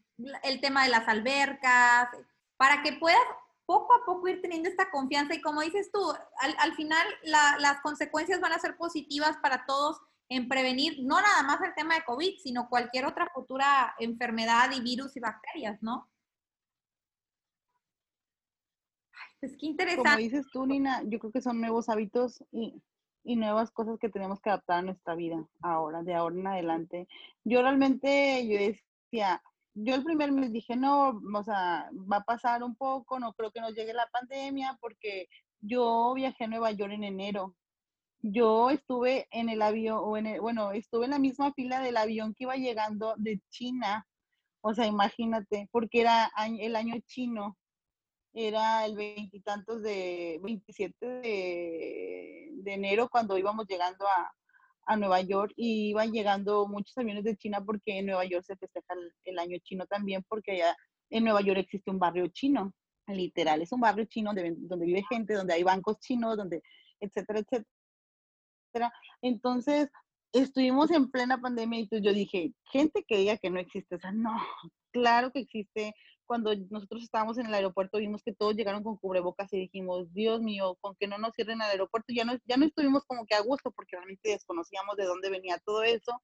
el 0.43 0.62
tema 0.62 0.84
de 0.84 0.89
las 0.89 1.08
albercas, 1.08 2.10
para 2.58 2.84
que 2.84 2.93
puedas 2.93 3.17
poco 3.65 3.93
a 3.93 4.06
poco 4.06 4.28
ir 4.28 4.41
teniendo 4.41 4.69
esta 4.69 4.91
confianza 4.91 5.34
y 5.34 5.41
como 5.41 5.62
dices 5.62 5.91
tú, 5.91 5.99
al, 6.39 6.75
final 6.75 7.06
las 7.23 7.82
consecuencias 7.82 8.39
van 8.39 8.54
a 8.54 8.60
ser 8.60 8.78
positivas 8.78 9.38
para 9.38 9.65
todos 9.65 9.99
en 10.30 10.47
prevenir 10.47 10.97
no 11.04 11.21
nada 11.21 11.43
más 11.43 11.62
el 11.62 11.73
tema 11.75 11.95
de 11.95 12.04
COVID, 12.04 12.38
sino 12.39 12.69
cualquier 12.69 13.06
otra 13.06 13.30
futura 13.34 13.95
enfermedad 13.99 14.71
y 14.71 14.82
virus 14.82 15.15
y 15.15 15.19
bacterias, 15.19 15.82
¿no? 15.82 16.10
Ay, 19.12 19.36
pues 19.39 19.58
qué 19.60 19.65
interesante. 19.67 20.10
Como 20.10 20.17
dices 20.17 20.45
tú, 20.51 20.65
Nina, 20.65 21.04
yo 21.04 21.19
creo 21.19 21.32
que 21.32 21.41
son 21.41 21.60
nuevos 21.60 21.89
hábitos 21.89 22.43
y, 22.51 22.82
y 23.23 23.36
nuevas 23.36 23.71
cosas 23.71 23.99
que 23.99 24.10
tenemos 24.10 24.39
que 24.39 24.49
adaptar 24.49 24.80
a 24.80 24.84
nuestra 24.84 25.15
vida 25.15 25.45
ahora, 25.62 26.04
de 26.04 26.13
ahora 26.13 26.36
en 26.36 26.47
adelante. 26.47 27.08
Yo 27.43 27.62
realmente, 27.62 28.47
yo 28.47 28.58
decía, 28.58 29.41
yo 29.75 29.95
el 29.95 30.03
primer 30.03 30.31
mes 30.31 30.51
dije, 30.51 30.75
no, 30.77 31.21
o 31.33 31.43
sea, 31.43 31.89
va 32.11 32.17
a 32.17 32.23
pasar 32.23 32.63
un 32.63 32.75
poco, 32.75 33.19
no 33.19 33.33
creo 33.33 33.51
que 33.51 33.61
nos 33.61 33.73
llegue 33.75 33.93
la 33.93 34.07
pandemia, 34.07 34.77
porque 34.81 35.27
yo 35.59 36.13
viajé 36.15 36.45
a 36.45 36.47
Nueva 36.47 36.71
York 36.71 36.93
en 36.93 37.03
enero. 37.03 37.55
Yo 38.21 38.69
estuve 38.69 39.27
en 39.31 39.49
el 39.49 39.61
avión, 39.61 39.99
o 40.01 40.17
en 40.17 40.39
bueno, 40.41 40.71
estuve 40.71 41.05
en 41.05 41.11
la 41.11 41.19
misma 41.19 41.53
fila 41.53 41.81
del 41.81 41.97
avión 41.97 42.33
que 42.33 42.45
iba 42.45 42.55
llegando 42.55 43.15
de 43.17 43.41
China. 43.49 44.07
O 44.61 44.73
sea, 44.73 44.88
imagínate, 44.88 45.69
porque 45.71 46.01
era 46.01 46.31
el 46.59 46.75
año 46.75 46.95
chino, 47.05 47.57
era 48.33 48.85
el 48.85 48.95
veintitantos 48.95 49.81
de, 49.83 50.39
27 50.41 51.05
de, 51.05 52.49
de 52.53 52.73
enero 52.73 53.09
cuando 53.09 53.38
íbamos 53.38 53.67
llegando 53.67 54.07
a, 54.07 54.33
a 54.86 54.95
Nueva 54.98 55.21
York 55.21 55.54
y 55.56 55.89
iban 55.89 56.12
llegando 56.12 56.67
muchos 56.67 56.98
aviones 56.98 57.24
de 57.24 57.36
China 57.36 57.63
porque 57.63 58.00
en 58.00 58.08
Nueva 58.08 58.26
York 58.26 58.43
se 58.45 58.56
festeja 58.56 58.93
el, 59.24 59.39
año 59.39 59.58
chino 59.63 59.86
también 59.88 60.24
porque 60.28 60.54
allá 60.54 60.76
en 61.10 61.24
Nueva 61.24 61.41
York 61.41 61.60
existe 61.60 61.91
un 61.91 62.00
barrio 62.00 62.28
chino, 62.28 62.74
literal, 63.08 63.62
es 63.62 63.71
un 63.71 63.82
barrio 63.82 64.06
chino 64.06 64.34
donde, 64.34 64.56
donde 64.58 64.86
vive 64.86 65.04
gente, 65.10 65.34
donde 65.34 65.54
hay 65.54 65.63
bancos 65.63 66.00
chinos, 66.00 66.38
donde, 66.38 66.62
etcétera, 67.00 67.39
etcétera. 67.39 68.91
Entonces, 69.21 69.89
estuvimos 70.41 70.91
en 70.91 71.10
plena 71.10 71.39
pandemia 71.39 71.80
y 71.80 72.02
yo 72.02 72.13
dije, 72.13 72.54
gente 72.71 73.04
que 73.08 73.17
diga 73.17 73.38
que 73.38 73.50
no 73.50 73.60
existe, 73.60 73.95
o 73.95 74.00
sea, 74.00 74.12
no, 74.12 74.36
claro 74.91 75.32
que 75.32 75.39
existe, 75.39 75.93
cuando 76.26 76.54
nosotros 76.69 77.04
estábamos 77.04 77.38
en 77.38 77.45
el 77.45 77.54
aeropuerto 77.54 78.00
vimos 78.00 78.24
que 78.24 78.34
todos 78.34 78.56
llegaron 78.56 78.84
con 78.84 78.98
cubrebocas 78.98 79.52
y 79.54 79.60
dijimos, 79.60 80.12
Dios 80.13 80.41
mío, 80.41 80.78
con 80.82 80.95
que 80.95 81.08
no 81.08 81.17
nos 81.17 81.34
cierren 81.36 81.62
el 81.62 81.69
aeropuerto, 81.69 82.13
ya 82.13 82.26
no, 82.26 82.34
ya 82.45 82.58
no 82.58 82.65
estuvimos 82.65 83.04
como 83.06 83.26
que 83.26 83.36
a 83.36 83.41
gusto 83.41 83.71
porque 83.71 83.95
realmente 83.95 84.30
desconocíamos 84.30 84.98
de 84.98 85.06
dónde 85.06 85.30
venía 85.30 85.60
todo 85.63 85.84
eso. 85.84 86.21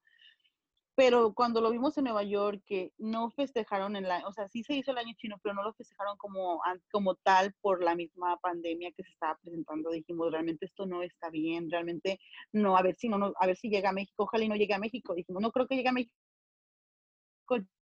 Pero 0.96 1.34
cuando 1.34 1.62
lo 1.62 1.72
vimos 1.72 1.98
en 1.98 2.06
Nueva 2.06 2.24
York, 2.24 2.62
que 2.66 2.92
no 2.98 3.32
festejaron 3.32 3.96
en 3.96 4.04
la, 4.04 4.28
o 4.28 4.34
sea, 4.34 4.48
sí 4.50 4.64
se 4.64 4.76
hizo 4.76 4.92
el 4.92 4.98
año 4.98 5.14
chino, 5.18 5.38
pero 5.42 5.56
no 5.56 5.64
lo 5.64 5.74
festejaron 5.74 6.18
como, 6.18 6.62
como 6.92 7.16
tal 7.16 7.54
por 7.62 7.84
la 7.84 7.96
misma 7.96 8.38
pandemia 8.38 8.92
que 8.92 9.04
se 9.04 9.12
estaba 9.12 9.38
presentando, 9.42 9.90
dijimos, 9.92 10.32
realmente 10.32 10.66
esto 10.66 10.86
no 10.86 11.02
está 11.02 11.30
bien, 11.30 11.70
realmente 11.70 12.20
no, 12.52 12.78
a 12.78 12.82
ver 12.82 12.96
si 12.96 13.10
no, 13.10 13.18
no 13.18 13.34
a 13.40 13.48
ver 13.48 13.56
si 13.58 13.70
llega 13.70 13.90
a 13.90 13.94
México, 13.94 14.24
ojalá 14.24 14.44
y 14.44 14.50
no 14.50 14.56
llegue 14.56 14.74
a 14.74 14.80
México, 14.80 15.16
dijimos, 15.16 15.42
no 15.42 15.52
creo 15.52 15.68
que 15.68 15.76
llegue 15.76 15.90
a 15.90 15.94
México 15.94 16.14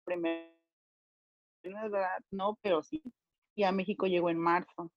primero, 0.04 0.58
no, 2.32 2.58
pero 2.62 2.84
sí, 2.84 3.02
y 3.56 3.64
a 3.64 3.72
México 3.72 4.06
llegó 4.08 4.30
en 4.30 4.38
marzo. 4.38 4.92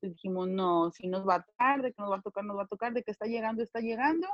Dijimos, 0.00 0.48
no, 0.48 0.90
si 0.90 1.06
nos 1.08 1.26
va 1.26 1.36
a 1.36 1.42
tocar, 1.42 1.82
de 1.82 1.92
que 1.92 2.02
nos 2.02 2.10
va 2.10 2.16
a 2.16 2.22
tocar, 2.22 2.44
nos 2.44 2.58
va 2.58 2.62
a 2.64 2.66
tocar, 2.66 2.92
de 2.92 3.02
que 3.02 3.12
está 3.12 3.26
llegando, 3.26 3.62
está 3.62 3.80
llegando, 3.80 4.28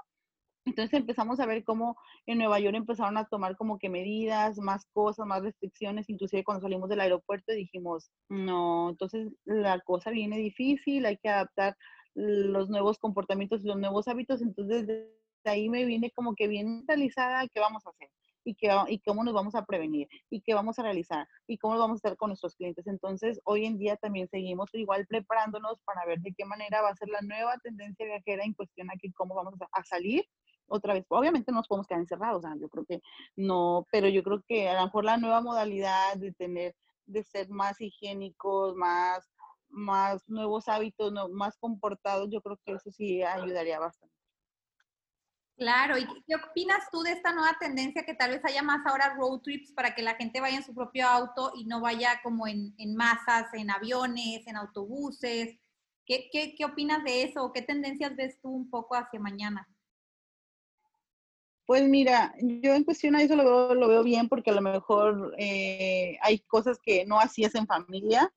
entonces 0.65 1.01
empezamos 1.01 1.41
a 1.41 1.47
ver 1.47 1.65
cómo 1.65 1.97
en 2.27 2.39
Nueva 2.39 2.61
York 2.61 2.77
empezaron 2.77 3.17
a 3.17 3.27
tomar 3.27 3.57
como 3.57 3.79
que 3.79 3.89
medidas, 3.89 4.59
más 4.59 4.85
cosas, 4.93 5.27
más 5.27 5.43
restricciones, 5.43 6.09
inclusive 6.09 6.45
cuando 6.45 6.63
salimos 6.63 6.89
del 6.89 7.01
aeropuerto 7.01 7.53
dijimos, 7.53 8.11
no, 8.29 8.91
entonces 8.91 9.33
la 9.45 9.81
cosa 9.81 10.11
viene 10.11 10.37
difícil, 10.37 11.07
hay 11.07 11.17
que 11.17 11.29
adaptar 11.29 11.77
los 12.15 12.69
nuevos 12.69 12.99
comportamientos 12.99 13.63
y 13.63 13.69
los 13.69 13.79
nuevos 13.79 14.09
hábitos, 14.09 14.43
entonces 14.43 14.87
de 14.87 15.11
ahí 15.45 15.69
me 15.69 15.85
viene 15.85 16.11
como 16.11 16.35
que 16.35 16.49
bien 16.49 16.79
mentalizada 16.79 17.47
qué 17.49 17.61
vamos 17.61 17.87
a 17.87 17.91
hacer 17.91 18.11
y, 18.45 18.55
qué, 18.55 18.71
y 18.89 18.99
cómo 19.01 19.25
nos 19.25 19.35
vamos 19.35 19.55
a 19.55 19.65
prevenir 19.65 20.09
y 20.31 20.41
qué 20.41 20.55
vamos 20.55 20.79
a 20.79 20.83
realizar 20.83 21.27
y 21.47 21.59
cómo 21.59 21.79
vamos 21.79 21.97
a 21.97 21.99
estar 21.99 22.17
con 22.17 22.31
nuestros 22.31 22.57
clientes. 22.57 22.87
Entonces, 22.87 23.41
hoy 23.45 23.67
en 23.67 23.79
día 23.79 23.97
también 23.97 24.29
seguimos 24.29 24.69
igual 24.73 25.07
preparándonos 25.07 25.81
para 25.85 26.05
ver 26.07 26.21
de 26.21 26.33
qué 26.37 26.45
manera 26.45 26.83
va 26.83 26.91
a 26.91 26.97
ser 26.97 27.09
la 27.09 27.21
nueva 27.21 27.57
tendencia 27.63 28.07
viajera 28.07 28.45
en 28.45 28.55
cuestión 28.55 28.91
a 28.91 28.95
cómo 29.15 29.35
vamos 29.35 29.55
a 29.73 29.85
salir 29.85 30.25
otra 30.69 30.95
vez, 30.95 31.05
obviamente 31.09 31.51
no 31.51 31.59
nos 31.59 31.69
podemos 31.69 31.87
quedar 31.87 32.01
encerrados, 32.01 32.45
o 32.45 32.49
sea, 32.49 32.57
yo 32.61 32.69
creo 32.69 32.85
que 32.85 33.01
no, 33.37 33.87
pero 33.91 34.09
yo 34.09 34.23
creo 34.23 34.43
que 34.47 34.69
a 34.69 34.75
lo 34.75 34.85
mejor 34.85 35.05
la 35.05 35.17
nueva 35.17 35.41
modalidad 35.41 36.17
de 36.17 36.33
tener, 36.33 36.75
de 37.07 37.25
ser 37.25 37.49
más 37.49 37.81
higiénicos, 37.81 38.75
más, 38.77 39.29
más 39.69 40.29
nuevos 40.29 40.69
hábitos, 40.69 41.13
más 41.31 41.57
comportados, 41.59 42.29
yo 42.31 42.41
creo 42.41 42.59
que 42.65 42.73
eso 42.73 42.91
sí 42.91 43.23
ayudaría 43.23 43.79
bastante. 43.79 44.15
Claro, 45.59 45.99
¿y 45.99 46.07
qué 46.25 46.37
opinas 46.37 46.89
tú 46.93 47.03
de 47.03 47.11
esta 47.11 47.33
nueva 47.33 47.57
tendencia 47.59 48.05
que 48.05 48.15
tal 48.15 48.31
vez 48.31 48.45
haya 48.45 48.63
más 48.63 48.87
ahora 48.87 49.15
road 49.15 49.41
trips 49.41 49.73
para 49.73 49.93
que 49.93 50.03
la 50.03 50.15
gente 50.15 50.41
vaya 50.41 50.57
en 50.57 50.63
su 50.63 50.73
propio 50.73 51.09
auto 51.09 51.51
y 51.57 51.65
no 51.65 51.81
vaya 51.81 52.21
como 52.23 52.47
en, 52.47 52.75
en 52.79 52.95
masas, 52.95 53.53
en 53.55 53.69
aviones, 53.69 54.47
en 54.47 54.55
autobuses? 54.55 55.59
¿Qué, 56.07 56.29
qué, 56.31 56.55
¿Qué 56.57 56.65
opinas 56.65 57.03
de 57.03 57.25
eso? 57.25 57.51
¿Qué 57.53 57.63
tendencias 57.63 58.15
ves 58.15 58.41
tú 58.41 58.51
un 58.51 58.71
poco 58.71 58.95
hacia 58.95 59.19
mañana? 59.19 59.69
Pues 61.69 61.87
mira, 61.87 62.35
yo 62.41 62.73
en 62.73 62.83
cuestión 62.83 63.15
a 63.15 63.23
eso 63.23 63.37
lo 63.37 63.45
veo, 63.45 63.75
lo 63.75 63.89
veo 63.89 64.03
bien 64.03 64.27
porque 64.27 64.49
a 64.49 64.55
lo 64.55 64.63
mejor 64.63 65.35
eh, 65.37 66.17
hay 66.23 66.39
cosas 66.39 66.79
que 66.83 67.05
no 67.05 67.21
hacías 67.21 67.55
en 67.57 67.67
familia, 67.67 68.33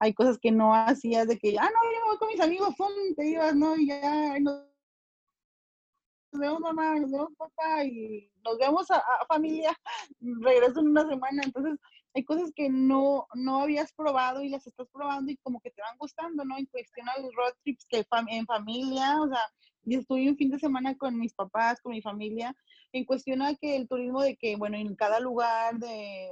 hay 0.00 0.12
cosas 0.12 0.38
que 0.38 0.50
no 0.50 0.74
hacías 0.74 1.28
de 1.28 1.38
que, 1.38 1.56
ah, 1.56 1.70
no, 1.72 1.92
yo 1.92 2.06
voy 2.08 2.18
con 2.18 2.26
mis 2.26 2.40
amigos, 2.40 2.74
te 3.16 3.28
ibas, 3.28 3.54
¿no? 3.54 3.76
Y 3.76 3.86
ya 3.86 4.40
nos 4.40 4.64
vemos 6.32 6.58
mamá, 6.58 6.98
nos 6.98 7.12
vemos 7.12 7.32
papá 7.38 7.84
y 7.84 8.28
nos 8.44 8.58
vemos 8.58 8.90
a, 8.90 8.96
a 8.96 9.26
familia, 9.28 9.70
regreso 10.20 10.80
en 10.80 10.88
una 10.88 11.08
semana, 11.08 11.42
entonces 11.44 11.78
hay 12.12 12.24
cosas 12.24 12.50
que 12.56 12.68
no, 12.68 13.28
no 13.34 13.62
habías 13.62 13.92
probado 13.92 14.42
y 14.42 14.48
las 14.48 14.66
estás 14.66 14.88
probando 14.92 15.30
y 15.30 15.36
como 15.36 15.60
que 15.60 15.70
te 15.70 15.80
van 15.80 15.96
gustando, 15.96 16.44
¿no? 16.44 16.58
En 16.58 16.66
cuestión 16.66 17.08
a 17.08 17.20
los 17.20 17.32
road 17.36 17.52
trips 17.62 17.86
que 17.88 18.04
en 18.30 18.46
familia, 18.46 19.20
o 19.20 19.28
sea, 19.28 19.42
y 19.88 19.94
estuve 19.94 20.28
un 20.28 20.36
fin 20.36 20.50
de 20.50 20.58
semana 20.58 20.96
con 20.98 21.18
mis 21.18 21.32
papás, 21.32 21.80
con 21.80 21.92
mi 21.92 22.02
familia, 22.02 22.54
en 22.92 23.06
cuestión 23.06 23.40
a 23.40 23.54
que 23.54 23.74
el 23.74 23.88
turismo 23.88 24.22
de 24.22 24.36
que, 24.36 24.56
bueno, 24.56 24.76
en 24.76 24.94
cada 24.94 25.18
lugar 25.18 25.78
de, 25.78 26.30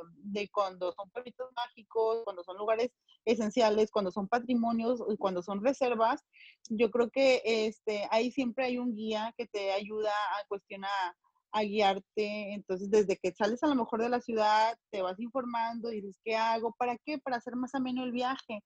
cuando 0.52 0.92
son 0.92 1.08
pueblitos 1.10 1.48
mágicos, 1.56 2.22
cuando 2.24 2.44
son 2.44 2.58
lugares 2.58 2.90
esenciales, 3.24 3.90
cuando 3.90 4.10
son 4.10 4.28
patrimonios, 4.28 5.02
cuando 5.18 5.42
son 5.42 5.64
reservas, 5.64 6.22
yo 6.68 6.90
creo 6.90 7.08
que 7.08 7.40
este, 7.44 8.06
ahí 8.10 8.30
siempre 8.30 8.66
hay 8.66 8.76
un 8.76 8.94
guía 8.94 9.32
que 9.38 9.46
te 9.46 9.72
ayuda 9.72 10.10
a 10.10 10.46
cuestionar 10.48 11.14
a 11.52 11.62
guiarte. 11.62 12.52
Entonces, 12.52 12.90
desde 12.90 13.16
que 13.16 13.32
sales 13.32 13.62
a 13.62 13.68
lo 13.68 13.74
mejor 13.74 14.02
de 14.02 14.10
la 14.10 14.20
ciudad, 14.20 14.76
te 14.90 15.00
vas 15.00 15.18
informando 15.18 15.88
dices, 15.88 16.20
¿qué 16.22 16.36
hago? 16.36 16.74
¿Para 16.76 16.98
qué? 16.98 17.18
Para 17.18 17.38
hacer 17.38 17.56
más 17.56 17.74
ameno 17.74 18.04
el 18.04 18.12
viaje, 18.12 18.62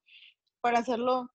para 0.61 0.81
hacerlo 0.81 1.29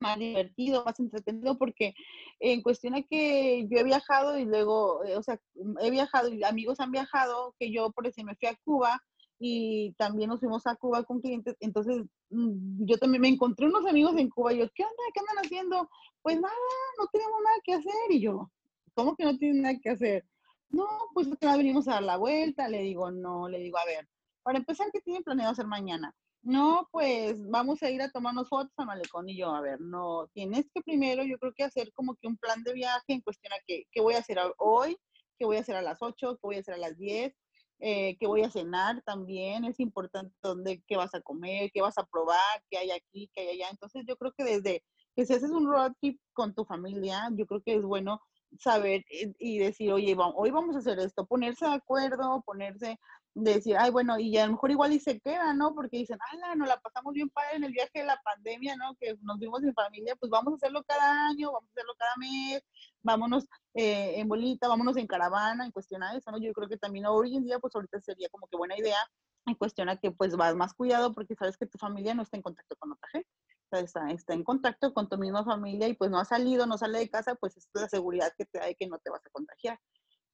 más 0.00 0.18
divertido, 0.18 0.84
más 0.84 0.98
entretenido, 1.00 1.58
porque 1.58 1.94
en 2.40 2.62
cuestión 2.62 2.94
de 2.94 3.04
que 3.04 3.66
yo 3.68 3.78
he 3.78 3.84
viajado 3.84 4.38
y 4.38 4.44
luego, 4.44 5.04
eh, 5.04 5.16
o 5.16 5.22
sea, 5.22 5.40
mm, 5.54 5.78
he 5.80 5.90
viajado 5.90 6.28
y 6.28 6.42
amigos 6.44 6.80
han 6.80 6.92
viajado, 6.92 7.54
que 7.58 7.72
yo 7.72 7.90
por 7.92 8.06
ejemplo 8.06 8.32
me 8.32 8.36
fui 8.36 8.48
a 8.48 8.58
Cuba 8.64 9.02
y 9.38 9.92
también 9.94 10.30
nos 10.30 10.40
fuimos 10.40 10.66
a 10.66 10.76
Cuba 10.76 11.04
con 11.04 11.20
clientes, 11.20 11.56
entonces 11.60 12.02
mm, 12.30 12.84
yo 12.86 12.98
también 12.98 13.22
me 13.22 13.28
encontré 13.28 13.66
unos 13.66 13.86
amigos 13.86 14.16
en 14.16 14.30
Cuba 14.30 14.52
y 14.52 14.58
yo, 14.58 14.68
¿qué 14.74 14.84
onda? 14.84 15.02
¿Qué 15.14 15.20
andan 15.20 15.44
haciendo? 15.44 15.90
Pues 16.22 16.40
nada, 16.40 16.54
no 16.98 17.06
tenemos 17.12 17.40
nada 17.44 17.56
que 17.64 17.74
hacer 17.74 18.10
y 18.10 18.20
yo, 18.20 18.50
¿cómo 18.94 19.16
que 19.16 19.24
no 19.24 19.36
tienen 19.36 19.62
nada 19.62 19.78
que 19.82 19.90
hacer? 19.90 20.24
No, 20.70 20.86
pues 21.14 21.28
venimos 21.40 21.88
a 21.88 21.92
dar 21.92 22.02
la 22.02 22.16
vuelta, 22.18 22.68
le 22.68 22.82
digo, 22.82 23.10
no, 23.10 23.48
le 23.48 23.58
digo, 23.58 23.78
a 23.78 23.86
ver, 23.86 24.06
para 24.42 24.58
empezar, 24.58 24.88
¿qué 24.92 25.00
tienen 25.00 25.22
planeado 25.22 25.52
hacer 25.52 25.66
mañana? 25.66 26.14
No, 26.48 26.88
pues 26.92 27.46
vamos 27.50 27.82
a 27.82 27.90
ir 27.90 28.00
a 28.00 28.10
tomarnos 28.10 28.48
fotos 28.48 28.72
a 28.78 28.86
malecón 28.86 29.28
y 29.28 29.36
yo, 29.36 29.50
a 29.54 29.60
ver, 29.60 29.82
no, 29.82 30.28
tienes 30.32 30.64
que 30.72 30.80
primero, 30.80 31.22
yo 31.22 31.38
creo 31.38 31.52
que 31.52 31.62
hacer 31.62 31.92
como 31.92 32.14
que 32.14 32.26
un 32.26 32.38
plan 32.38 32.62
de 32.62 32.72
viaje 32.72 33.04
en 33.08 33.20
cuestión 33.20 33.52
a 33.52 33.56
qué, 33.66 33.84
qué 33.92 34.00
voy 34.00 34.14
a 34.14 34.20
hacer 34.20 34.38
hoy, 34.56 34.96
qué 35.38 35.44
voy 35.44 35.58
a 35.58 35.60
hacer 35.60 35.76
a 35.76 35.82
las 35.82 35.98
8, 36.00 36.36
qué 36.36 36.40
voy 36.42 36.56
a 36.56 36.60
hacer 36.60 36.72
a 36.72 36.78
las 36.78 36.96
10, 36.96 37.34
eh, 37.80 38.16
qué 38.18 38.26
voy 38.26 38.44
a 38.44 38.50
cenar 38.50 39.02
también, 39.02 39.66
es 39.66 39.78
importante 39.78 40.34
dónde, 40.42 40.82
qué 40.86 40.96
vas 40.96 41.14
a 41.14 41.20
comer, 41.20 41.70
qué 41.70 41.82
vas 41.82 41.98
a 41.98 42.06
probar, 42.06 42.64
qué 42.70 42.78
hay 42.78 42.92
aquí, 42.92 43.30
qué 43.34 43.42
hay 43.42 43.48
allá. 43.48 43.68
Entonces 43.70 44.04
yo 44.08 44.16
creo 44.16 44.32
que 44.32 44.44
desde 44.44 44.82
que 45.14 45.26
si 45.26 45.34
haces 45.34 45.50
un 45.50 45.70
road 45.70 45.92
trip 46.00 46.18
con 46.32 46.54
tu 46.54 46.64
familia, 46.64 47.28
yo 47.32 47.44
creo 47.44 47.60
que 47.62 47.74
es 47.74 47.82
bueno 47.82 48.22
saber 48.58 49.04
y 49.10 49.58
decir, 49.58 49.92
oye, 49.92 50.16
hoy 50.34 50.50
vamos 50.50 50.76
a 50.76 50.78
hacer 50.78 50.98
esto, 50.98 51.26
ponerse 51.26 51.66
de 51.66 51.74
acuerdo, 51.74 52.42
ponerse 52.46 52.98
decir, 53.34 53.76
ay, 53.78 53.90
bueno, 53.90 54.18
y 54.18 54.36
a 54.36 54.46
lo 54.46 54.52
mejor 54.52 54.70
igual 54.70 54.92
y 54.92 55.00
se 55.00 55.20
queda, 55.20 55.54
¿no? 55.54 55.74
Porque 55.74 55.98
dicen, 55.98 56.18
ala, 56.32 56.54
nos 56.54 56.68
la 56.68 56.80
pasamos 56.80 57.12
bien 57.14 57.28
padre 57.30 57.56
en 57.56 57.64
el 57.64 57.72
viaje 57.72 58.00
de 58.00 58.04
la 58.04 58.20
pandemia, 58.22 58.76
¿no? 58.76 58.94
Que 58.96 59.16
nos 59.22 59.38
vimos 59.38 59.62
en 59.62 59.74
familia, 59.74 60.16
pues 60.16 60.30
vamos 60.30 60.54
a 60.54 60.56
hacerlo 60.56 60.82
cada 60.84 61.28
año, 61.28 61.52
vamos 61.52 61.68
a 61.68 61.72
hacerlo 61.72 61.94
cada 61.98 62.16
mes, 62.16 62.62
vámonos 63.02 63.46
eh, 63.74 64.14
en 64.18 64.28
bolita, 64.28 64.68
vámonos 64.68 64.96
en 64.96 65.06
caravana, 65.06 65.64
en 65.64 65.72
cuestión 65.72 66.02
a 66.02 66.16
eso, 66.16 66.30
¿no? 66.30 66.38
Yo 66.38 66.52
creo 66.52 66.68
que 66.68 66.78
también 66.78 67.06
hoy 67.06 67.36
en 67.36 67.44
día, 67.44 67.58
pues 67.58 67.74
ahorita 67.74 68.00
sería 68.00 68.28
como 68.30 68.46
que 68.48 68.56
buena 68.56 68.76
idea 68.76 68.98
en 69.46 69.54
cuestión 69.54 69.88
a 69.88 69.96
que 69.96 70.10
pues 70.10 70.36
vas 70.36 70.54
más 70.54 70.74
cuidado 70.74 71.14
porque 71.14 71.34
sabes 71.34 71.56
que 71.56 71.66
tu 71.66 71.78
familia 71.78 72.14
no 72.14 72.22
está 72.22 72.36
en 72.36 72.42
contacto 72.42 72.76
con 72.76 72.92
otra 72.92 73.08
gente. 73.10 73.28
Está, 73.70 74.10
está, 74.10 74.32
en 74.32 74.44
contacto 74.44 74.94
con 74.94 75.10
tu 75.10 75.18
misma 75.18 75.44
familia 75.44 75.88
y 75.88 75.94
pues 75.94 76.10
no 76.10 76.18
ha 76.18 76.24
salido, 76.24 76.64
no 76.66 76.78
sale 76.78 77.00
de 77.00 77.10
casa, 77.10 77.34
pues 77.34 77.56
es 77.58 77.68
la 77.74 77.88
seguridad 77.88 78.32
que 78.36 78.46
te 78.46 78.58
da 78.58 78.64
de 78.64 78.74
que 78.74 78.86
no 78.86 78.98
te 78.98 79.10
vas 79.10 79.20
a 79.26 79.30
contagiar 79.30 79.78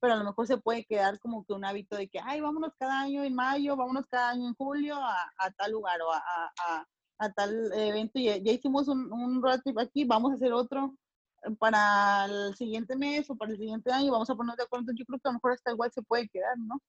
pero 0.05 0.13
a 0.13 0.17
lo 0.17 0.23
mejor 0.23 0.45
se 0.45 0.57
puede 0.57 0.85
quedar 0.85 1.19
como 1.19 1.43
que 1.43 1.53
un 1.53 1.65
hábito 1.65 1.97
de 1.97 2.07
que, 2.07 2.19
ay, 2.23 2.39
vámonos 2.39 2.73
cada 2.77 2.99
año 2.99 3.23
en 3.23 3.33
mayo, 3.33 3.75
vámonos 3.75 4.05
cada 4.05 4.29
año 4.29 4.47
en 4.47 4.53
julio 4.53 4.97
a, 4.97 5.51
tal 5.57 5.71
lugar 5.71 5.99
o 6.03 6.13
a, 6.13 7.33
tal 7.35 7.71
evento. 7.73 8.19
Ya, 8.19 8.37
ya 8.37 8.51
hicimos 8.51 8.87
un, 8.87 9.11
un 9.11 9.41
road 9.41 9.61
trip 9.63 9.79
aquí, 9.79 10.05
vamos 10.05 10.31
a 10.31 10.35
hacer 10.35 10.53
otro 10.53 10.93
para 11.57 12.25
el 12.25 12.55
siguiente 12.55 12.95
mes 12.95 13.27
o 13.31 13.35
para 13.35 13.51
el 13.51 13.57
siguiente 13.57 13.91
año, 13.91 14.11
vamos 14.11 14.29
a 14.29 14.35
ponernos 14.35 14.57
de 14.57 14.63
acuerdo. 14.63 14.93
Yo 14.95 15.05
creo 15.05 15.19
que 15.19 15.27
a 15.27 15.31
lo 15.31 15.37
mejor 15.37 15.53
hasta 15.53 15.71
igual 15.71 15.91
se 15.91 16.03
puede 16.03 16.29
quedar, 16.29 16.55
¿no? 16.59 16.79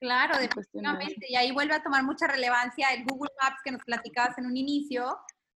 Claro, 0.00 0.38
definitivamente. 0.38 1.26
Y 1.28 1.36
ahí 1.36 1.52
vuelve 1.52 1.74
a 1.74 1.82
tomar 1.82 2.02
mucha 2.04 2.26
relevancia 2.26 2.88
el 2.94 3.04
Google 3.04 3.32
Maps 3.42 3.60
que 3.62 3.70
nos 3.70 3.84
platicabas 3.84 4.36
en 4.38 4.46
un 4.46 4.56
inicio, 4.56 5.14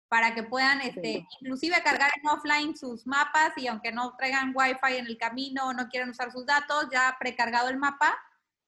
para 0.10 0.36
que 0.36 0.44
puedan 0.44 0.82
este, 0.82 1.28
inclusive 1.42 1.76
cargar 1.84 2.12
en 2.16 2.30
offline 2.30 2.76
sus 2.76 3.08
mapas 3.08 3.54
y 3.58 3.68
aunque 3.68 3.92
no 3.92 4.16
traigan 4.18 4.54
wifi 4.56 4.98
en 4.98 5.08
el 5.08 5.18
camino 5.18 5.68
o 5.68 5.74
no 5.74 5.88
quieran 5.90 6.10
usar 6.10 6.32
sus 6.32 6.46
datos, 6.46 6.88
ya 6.92 7.16
precargado 7.20 7.70
el 7.70 7.78
mapa, 7.78 8.16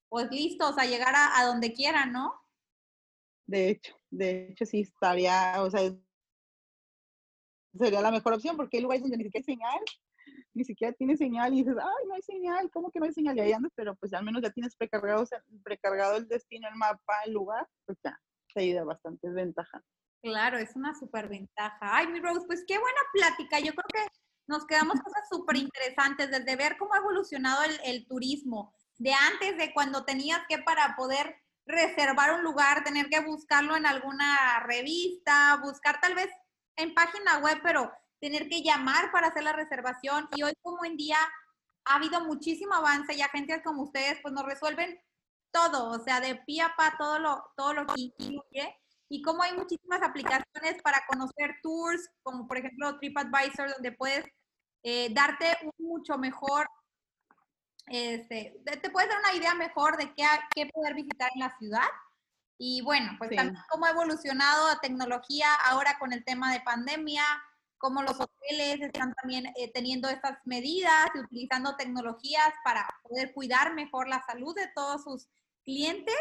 pues 0.09 0.29
listos 0.31 0.77
a 0.77 0.85
llegar 0.85 1.13
a, 1.15 1.43
donde 1.45 1.73
quieran, 1.73 2.11
¿no? 2.11 2.33
De 3.45 3.69
hecho, 3.69 3.95
de 4.09 4.49
hecho 4.49 4.65
sí 4.65 4.81
estaría, 4.81 5.61
o 5.61 5.69
sea, 5.69 5.91
sería 7.77 8.01
la 8.01 8.11
mejor 8.11 8.33
opción 8.33 8.57
porque 8.57 8.77
hay 8.77 8.83
lugares 8.83 9.03
donde 9.03 9.17
ni 9.17 9.23
siquiera 9.25 9.43
hay 9.47 9.55
señal, 9.55 9.79
ni 10.53 10.63
siquiera 10.63 10.93
tiene 10.93 11.15
señal 11.15 11.53
y 11.53 11.63
dices, 11.63 11.75
ay, 11.79 12.07
no 12.07 12.15
hay 12.15 12.21
señal, 12.23 12.69
¿cómo 12.71 12.91
que 12.91 12.99
no 12.99 13.05
hay 13.05 13.13
señal? 13.13 13.37
Y 13.37 13.41
ahí 13.41 13.51
andas, 13.53 13.71
pero 13.75 13.95
pues 13.95 14.13
al 14.13 14.25
menos 14.25 14.41
ya 14.41 14.49
tienes 14.49 14.75
precargado, 14.75 15.25
precargado 15.63 16.17
el 16.17 16.27
destino, 16.27 16.67
el 16.67 16.75
mapa, 16.75 17.13
el 17.25 17.33
lugar, 17.33 17.67
pues 17.85 17.97
ya, 18.03 18.19
te 18.53 18.61
ayuda 18.61 18.83
bastante, 18.83 19.27
es 19.27 19.33
ventaja. 19.33 19.83
Claro, 20.21 20.57
es 20.57 20.75
una 20.75 20.93
súper 20.95 21.29
ventaja. 21.29 21.77
Ay, 21.81 22.07
mi 22.07 22.19
Rose, 22.19 22.45
pues 22.47 22.63
qué 22.67 22.77
buena 22.77 23.01
plática. 23.13 23.59
Yo 23.59 23.73
creo 23.73 23.85
que 23.93 24.11
nos 24.47 24.65
quedamos 24.65 24.99
cosas 25.03 25.27
súper 25.29 25.57
interesantes, 25.57 26.31
desde 26.31 26.55
ver 26.55 26.77
cómo 26.77 26.93
ha 26.93 26.97
evolucionado 26.97 27.63
el, 27.83 28.07
turismo, 28.07 28.73
de 28.97 29.13
antes 29.13 29.57
de 29.57 29.73
cuando 29.73 30.05
tenías 30.05 30.41
que 30.49 30.57
para 30.59 30.95
poder 30.95 31.35
reservar 31.65 32.33
un 32.33 32.43
lugar, 32.43 32.83
tener 32.83 33.09
que 33.09 33.19
buscarlo 33.19 33.75
en 33.75 33.85
alguna 33.85 34.61
revista, 34.61 35.59
buscar 35.61 35.99
tal 35.99 36.15
vez 36.15 36.29
en 36.77 36.93
página 36.93 37.39
web, 37.39 37.59
pero 37.61 37.91
tener 38.19 38.47
que 38.47 38.63
llamar 38.63 39.11
para 39.11 39.27
hacer 39.27 39.43
la 39.43 39.53
reservación. 39.53 40.27
Y 40.35 40.43
hoy 40.43 40.53
como 40.61 40.85
en 40.85 40.97
día 40.97 41.17
ha 41.85 41.95
habido 41.95 42.21
muchísimo 42.21 42.73
avance 42.73 43.13
y 43.13 43.21
agencias 43.21 43.61
como 43.63 43.83
ustedes 43.83 44.19
pues 44.21 44.33
nos 44.33 44.45
resuelven 44.45 44.99
todo, 45.51 45.89
o 45.89 45.99
sea, 46.03 46.19
de 46.21 46.35
pie 46.35 46.61
a 46.61 46.75
pa 46.75 46.95
todo 46.97 47.19
lo, 47.19 47.43
todo 47.55 47.73
lo 47.73 47.87
que 47.87 48.01
incluye 48.01 48.75
y 49.09 49.21
como 49.21 49.43
hay 49.43 49.53
muchísimas 49.53 50.01
aplicaciones 50.01 50.81
para 50.83 51.05
conocer 51.07 51.55
tours, 51.61 52.09
como 52.23 52.47
por 52.47 52.57
ejemplo 52.57 52.97
TripAdvisor, 52.99 53.71
donde 53.73 53.91
puedes 53.93 54.25
eh, 54.83 55.09
darte 55.13 55.57
un 55.63 55.87
mucho 55.87 56.17
mejor, 56.17 56.67
este, 57.87 58.61
te 58.63 58.89
puedes 58.89 59.09
dar 59.09 59.19
una 59.19 59.33
idea 59.33 59.55
mejor 59.55 59.97
de 59.97 60.13
qué, 60.13 60.25
qué 60.53 60.65
poder 60.67 60.93
visitar 60.93 61.31
en 61.33 61.41
la 61.41 61.57
ciudad. 61.57 61.87
Y 62.59 62.81
bueno, 62.81 63.11
pues 63.17 63.29
también 63.35 63.55
cómo 63.69 63.85
ha 63.85 63.91
evolucionado 63.91 64.67
la 64.67 64.79
tecnología 64.79 65.53
ahora 65.53 65.97
con 65.99 66.11
el 66.11 66.25
tema 66.25 66.51
de 66.51 66.61
pandemia, 66.61 67.23
cómo 67.77 68.01
los 68.01 68.19
hoteles 68.19 68.81
están 68.81 69.13
también 69.13 69.45
eh, 69.55 69.71
teniendo 69.73 70.09
estas 70.09 70.39
medidas 70.45 71.07
y 71.13 71.19
utilizando 71.19 71.75
tecnologías 71.75 72.51
para 72.63 72.87
poder 73.03 73.31
cuidar 73.33 73.73
mejor 73.75 74.07
la 74.07 74.23
salud 74.25 74.55
de 74.55 74.67
todos 74.75 75.03
sus 75.03 75.27
clientes. 75.63 76.15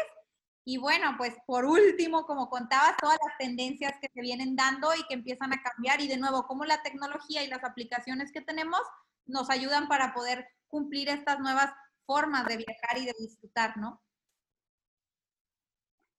Y 0.69 0.77
bueno, 0.77 1.15
pues 1.17 1.33
por 1.45 1.63
último, 1.63 2.25
como 2.25 2.49
contabas, 2.49 2.97
todas 2.99 3.17
las 3.25 3.37
tendencias 3.37 3.93
que 4.01 4.09
se 4.13 4.19
vienen 4.19 4.57
dando 4.57 4.89
y 4.93 5.07
que 5.07 5.13
empiezan 5.13 5.53
a 5.53 5.61
cambiar 5.61 6.01
y 6.01 6.09
de 6.09 6.17
nuevo, 6.17 6.45
cómo 6.45 6.65
la 6.65 6.83
tecnología 6.83 7.41
y 7.41 7.47
las 7.47 7.63
aplicaciones 7.63 8.33
que 8.33 8.41
tenemos 8.41 8.81
nos 9.25 9.49
ayudan 9.49 9.87
para 9.87 10.13
poder 10.13 10.45
cumplir 10.67 11.07
estas 11.07 11.39
nuevas 11.39 11.71
formas 12.05 12.45
de 12.47 12.57
viajar 12.57 12.97
y 12.97 13.05
de 13.05 13.13
disfrutar, 13.17 13.77
¿no? 13.77 14.01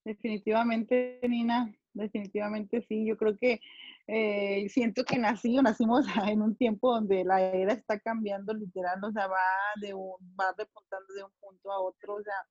Definitivamente, 0.03 1.21
Nina, 1.29 1.71
definitivamente 1.93 2.81
sí. 2.89 3.05
Yo 3.05 3.19
creo 3.19 3.37
que 3.37 3.61
eh, 4.07 4.67
siento 4.71 5.05
que 5.05 5.19
nací 5.19 5.59
o 5.59 5.63
nacimos 5.63 6.07
en 6.27 6.41
un 6.41 6.57
tiempo 6.57 6.95
donde 6.95 7.23
la 7.23 7.43
era 7.43 7.75
está 7.75 8.01
cambiando 8.01 8.55
literal, 8.55 8.99
o 9.05 9.13
sea, 9.13 9.27
va 9.27 9.37
de 9.83 9.93
un, 9.93 10.17
va 10.41 10.55
repuntando 10.57 11.13
de 11.13 11.25
un 11.25 11.33
punto 11.39 11.71
a 11.71 11.81
otro, 11.81 12.15
o 12.15 12.23
sea, 12.23 12.47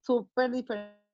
súper 0.00 0.52
diferente 0.52 1.06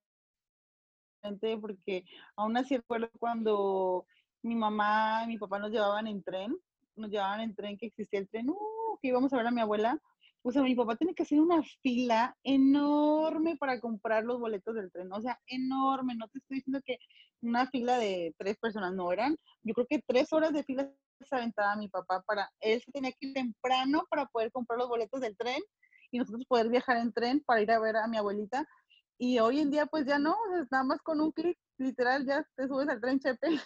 porque 1.61 2.05
aún 2.37 2.57
así 2.57 2.77
recuerdo 2.77 3.11
cuando 3.19 4.07
mi 4.43 4.55
mamá 4.55 5.23
y 5.25 5.29
mi 5.29 5.39
papá 5.39 5.59
nos 5.59 5.71
llevaban 5.71 6.07
en 6.07 6.23
tren, 6.23 6.57
nos 6.97 7.11
llevaban 7.11 7.41
en 7.41 7.55
tren, 7.55 7.79
que 7.79 7.87
existía 7.87 8.21
el 8.21 8.29
tren, 8.29 8.51
uh, 8.51 8.99
que 9.01 9.09
íbamos 9.09 9.33
a 9.33 9.37
ver 9.39 9.47
a 9.47 9.51
mi 9.51 9.61
abuela, 9.61 9.99
o 10.43 10.53
sea, 10.53 10.63
mi 10.63 10.75
papá 10.75 10.97
tiene 10.97 11.15
que 11.15 11.23
hacer 11.23 11.41
una 11.41 11.63
fila 11.83 12.37
enorme 12.45 13.57
para 13.57 13.81
comprar 13.81 14.25
los 14.25 14.39
boletos 14.39 14.75
del 14.75 14.93
tren, 14.93 15.11
o 15.13 15.21
sea, 15.21 15.41
enorme, 15.47 16.15
no 16.15 16.29
te 16.29 16.39
estoy 16.39 16.59
diciendo 16.59 16.81
que 16.85 16.99
una 17.41 17.67
fila 17.69 17.99
de 17.99 18.35
tres 18.39 18.59
personas 18.59 18.93
no 18.93 19.11
eran, 19.11 19.37
yo 19.63 19.75
creo 19.75 19.87
que 19.87 20.03
tres 20.07 20.33
horas 20.33 20.53
de 20.53 20.63
fila 20.63 20.91
se 21.21 21.35
aventaba 21.35 21.77
mi 21.77 21.89
papá 21.89 22.23
para, 22.27 22.51
él 22.61 22.83
se 22.83 22.93
tenía 22.93 23.13
que 23.13 23.29
ir 23.29 23.33
temprano 23.33 24.05
para 24.11 24.27
poder 24.27 24.53
comprar 24.53 24.79
los 24.79 24.89
boletos 24.89 25.21
del 25.23 25.37
tren 25.37 25.63
y 26.11 26.19
nosotros 26.19 26.45
poder 26.47 26.69
viajar 26.69 26.99
en 26.99 27.13
tren 27.13 27.43
para 27.45 27.63
ir 27.63 27.71
a 27.73 27.81
ver 27.81 27.97
a 27.97 28.07
mi 28.07 28.17
abuelita. 28.17 28.69
Y 29.19 29.39
hoy 29.39 29.61
en 29.61 29.71
día 29.71 29.87
pues 29.87 30.07
ya 30.07 30.19
no, 30.19 30.37
nada 30.71 30.85
más 30.85 31.01
con 31.03 31.21
un 31.21 31.33
clic, 31.33 31.59
literal, 31.79 32.27
ya 32.27 32.47
te 32.57 32.67
subes 32.67 32.89
al 32.89 33.01
tren 33.01 33.21
Chepe. 33.21 33.61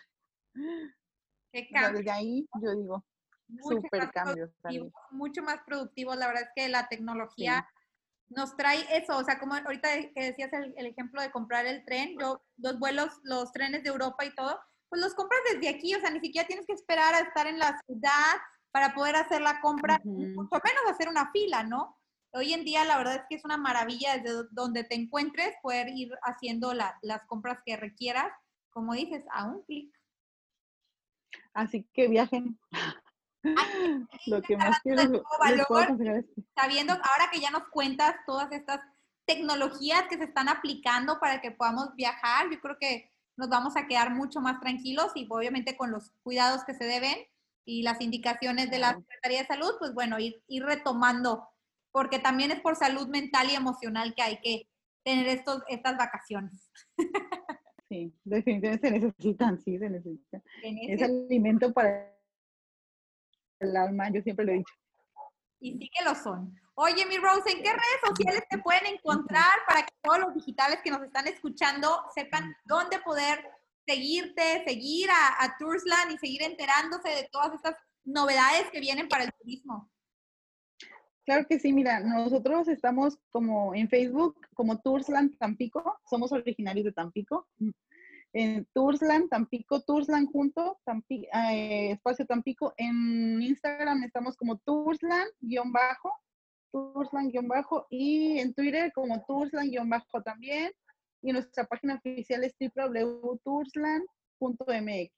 Qué 1.53 1.69
cambio. 1.71 1.99
desde 1.99 2.11
ahí 2.11 2.49
yo 2.61 2.75
digo, 2.75 3.05
súper 3.63 4.11
cambio. 4.11 4.53
Mucho 5.11 5.43
más 5.43 5.61
productivo, 5.65 6.15
la 6.15 6.27
verdad 6.27 6.43
es 6.45 6.51
que 6.55 6.69
la 6.69 6.89
tecnología 6.89 7.67
nos 8.31 8.57
trae 8.57 8.85
eso, 8.97 9.17
o 9.17 9.25
sea, 9.25 9.39
como 9.39 9.55
ahorita 9.55 9.89
que 10.15 10.23
decías 10.23 10.53
el, 10.53 10.87
ejemplo 10.87 11.23
de 11.23 11.31
comprar 11.31 11.67
el 11.67 11.85
tren, 11.85 12.17
yo 12.21 12.43
los 12.59 12.79
vuelos, 12.79 13.21
los 13.23 13.53
trenes 13.53 13.83
de 13.83 13.89
Europa 13.89 14.25
y 14.25 14.35
todo, 14.35 14.61
pues 14.89 15.01
los 15.01 15.15
compras 15.15 15.41
desde 15.53 15.69
aquí, 15.69 15.95
o 15.95 16.01
sea, 16.01 16.11
ni 16.11 16.21
siquiera 16.21 16.47
tienes 16.47 16.67
que 16.67 16.75
esperar 16.75 17.15
a 17.15 17.21
estar 17.21 17.47
en 17.47 17.59
la 17.59 17.81
ciudad 17.87 18.37
para 18.71 18.95
poder 18.95 19.17
hacer 19.17 19.41
la 19.41 19.61
compra, 19.61 20.01
mucho 20.05 20.61
menos 20.63 20.91
hacer 20.91 21.09
una 21.09 21.31
fila, 21.33 21.63
¿no? 21.63 21.98
Hoy 22.33 22.53
en 22.53 22.65
día 22.65 22.85
la 22.85 22.99
verdad 22.99 23.17
es 23.17 23.23
que 23.29 23.37
es 23.37 23.45
una 23.45 23.57
maravilla 23.57 24.19
desde 24.19 24.45
donde 24.51 24.85
te 24.85 24.95
encuentres 24.95 25.55
poder 25.63 25.89
ir 25.89 26.13
haciendo 26.23 26.75
las 26.75 27.27
compras 27.27 27.61
que 27.65 27.77
requieras, 27.77 28.31
como 28.71 28.95
dices, 28.95 29.25
a 29.33 29.47
un 29.47 29.63
clic. 29.63 29.95
Así 31.55 31.89
que 31.93 32.09
viajen. 32.09 32.59
Lo 34.27 34.43
que 34.43 34.57
más 34.57 34.81
quiero 34.81 35.03
sabiendo 36.55 36.93
ahora 36.93 37.31
que 37.33 37.41
ya 37.41 37.51
nos 37.51 37.69
cuentas 37.69 38.17
todas 38.27 38.51
estas 38.53 38.81
tecnologías 39.25 40.05
que 40.09 40.19
se 40.19 40.25
están 40.25 40.49
aplicando 40.49 41.21
para 41.21 41.41
que 41.41 41.53
podamos 41.53 41.95
viajar, 41.95 42.51
yo 42.51 42.61
creo 42.61 42.77
que 42.79 43.11
nos 43.37 43.49
vamos 43.49 43.77
a 43.77 43.87
quedar 43.87 44.11
mucho 44.11 44.41
más 44.41 44.61
tranquilos 44.61 45.13
y 45.15 45.27
obviamente 45.31 45.77
con 45.77 45.91
los 45.91 46.13
cuidados 46.23 46.65
que 46.65 46.75
se 46.75 46.85
deben 46.85 47.17
y 47.65 47.83
las 47.83 48.01
indicaciones 48.01 48.71
de 48.71 48.79
la 48.79 48.97
Secretaría 48.97 49.41
de 49.41 49.47
Salud, 49.47 49.73
pues 49.79 49.95
bueno, 49.95 50.19
ir, 50.19 50.43
ir 50.49 50.65
retomando 50.65 51.47
porque 51.99 52.21
también 52.21 52.53
es 52.53 52.61
por 52.61 52.77
salud 52.77 53.09
mental 53.09 53.51
y 53.51 53.57
emocional 53.57 54.15
que 54.15 54.23
hay 54.23 54.39
que 54.41 54.69
tener 55.05 55.27
estos, 55.27 55.65
estas 55.67 55.97
vacaciones. 55.97 56.71
Sí, 57.89 58.15
definitivamente 58.23 58.87
se 58.87 58.95
necesitan, 59.01 59.59
sí, 59.59 59.79
se 59.79 59.91
necesitan. 59.91 60.43
Es 60.63 61.03
alimento 61.03 61.73
para 61.73 62.15
el 63.59 63.77
alma, 63.77 64.11
yo 64.13 64.23
siempre 64.23 64.45
lo 64.45 64.53
he 64.53 64.59
dicho. 64.59 64.75
Y 65.59 65.73
sí 65.77 65.91
que 65.93 66.05
lo 66.05 66.15
son. 66.15 66.55
Oye, 66.75 67.05
mi 67.07 67.17
Rose, 67.17 67.51
¿en 67.51 67.65
qué 67.65 67.71
redes 67.71 68.01
sociales 68.07 68.45
te 68.49 68.59
pueden 68.59 68.87
encontrar 68.87 69.59
para 69.67 69.83
que 69.83 69.93
todos 70.01 70.21
los 70.21 70.35
digitales 70.35 70.81
que 70.85 70.93
nos 70.93 71.03
están 71.03 71.27
escuchando 71.27 72.05
sepan 72.15 72.55
dónde 72.65 73.01
poder 73.01 73.45
seguirte, 73.87 74.63
seguir 74.65 75.11
a, 75.11 75.43
a 75.43 75.57
Toursland 75.59 76.13
y 76.13 76.19
seguir 76.19 76.43
enterándose 76.43 77.09
de 77.09 77.29
todas 77.33 77.55
estas 77.55 77.75
novedades 78.05 78.71
que 78.71 78.79
vienen 78.79 79.09
para 79.09 79.25
el 79.25 79.33
turismo? 79.33 79.91
Claro 81.29 81.45
que 81.47 81.59
sí, 81.59 81.75
mira, 81.75 82.01
nosotros 82.01 82.69
estamos 82.69 83.19
como 83.29 83.75
en 83.75 83.91
Facebook, 83.91 84.41
como 84.55 84.81
Toursland 84.81 85.37
Tampico, 85.37 86.01
somos 86.09 86.33
originarios 86.33 86.87
de 86.87 86.93
Tampico. 86.93 87.47
En 88.33 88.65
Toursland, 88.73 89.29
Tampico, 89.29 89.83
Toursland 89.83 90.33
junto, 90.33 90.81
eh, 91.11 91.91
espacio 91.91 92.25
Tampico. 92.25 92.73
En 92.79 93.43
Instagram 93.43 94.05
estamos 94.05 94.39
como 94.39 94.57
Toursland-bajo, 94.57 96.15
Toursland-bajo, 96.73 97.89
y 97.91 98.39
en 98.39 98.55
Twitter 98.55 98.91
como 98.95 99.23
Toursland-bajo 99.27 100.23
también. 100.23 100.73
Y 101.21 101.33
nuestra 101.33 101.67
página 101.67 101.97
oficial 101.97 102.43
es 102.43 102.55
www.toursland.mx. 102.59 105.13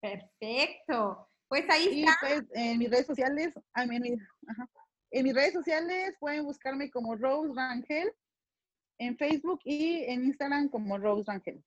Perfecto. 0.00 1.28
Pues 1.48 1.68
ahí 1.68 2.04
está. 2.04 2.12
Y 2.12 2.14
pues 2.20 2.44
en 2.54 2.78
mis 2.78 2.90
redes 2.90 3.06
sociales, 3.06 3.52
a 3.72 3.86
mí, 3.86 3.98
ajá. 4.46 4.70
En 5.16 5.24
mis 5.24 5.34
redes 5.34 5.54
sociales 5.54 6.14
pueden 6.20 6.44
buscarme 6.44 6.90
como 6.90 7.16
Rose 7.16 7.50
Rangel, 7.54 8.12
en 8.98 9.16
Facebook 9.16 9.60
y 9.64 10.04
en 10.04 10.26
Instagram 10.26 10.68
como 10.68 10.98
Rose 10.98 11.24
Rangel. 11.26 11.64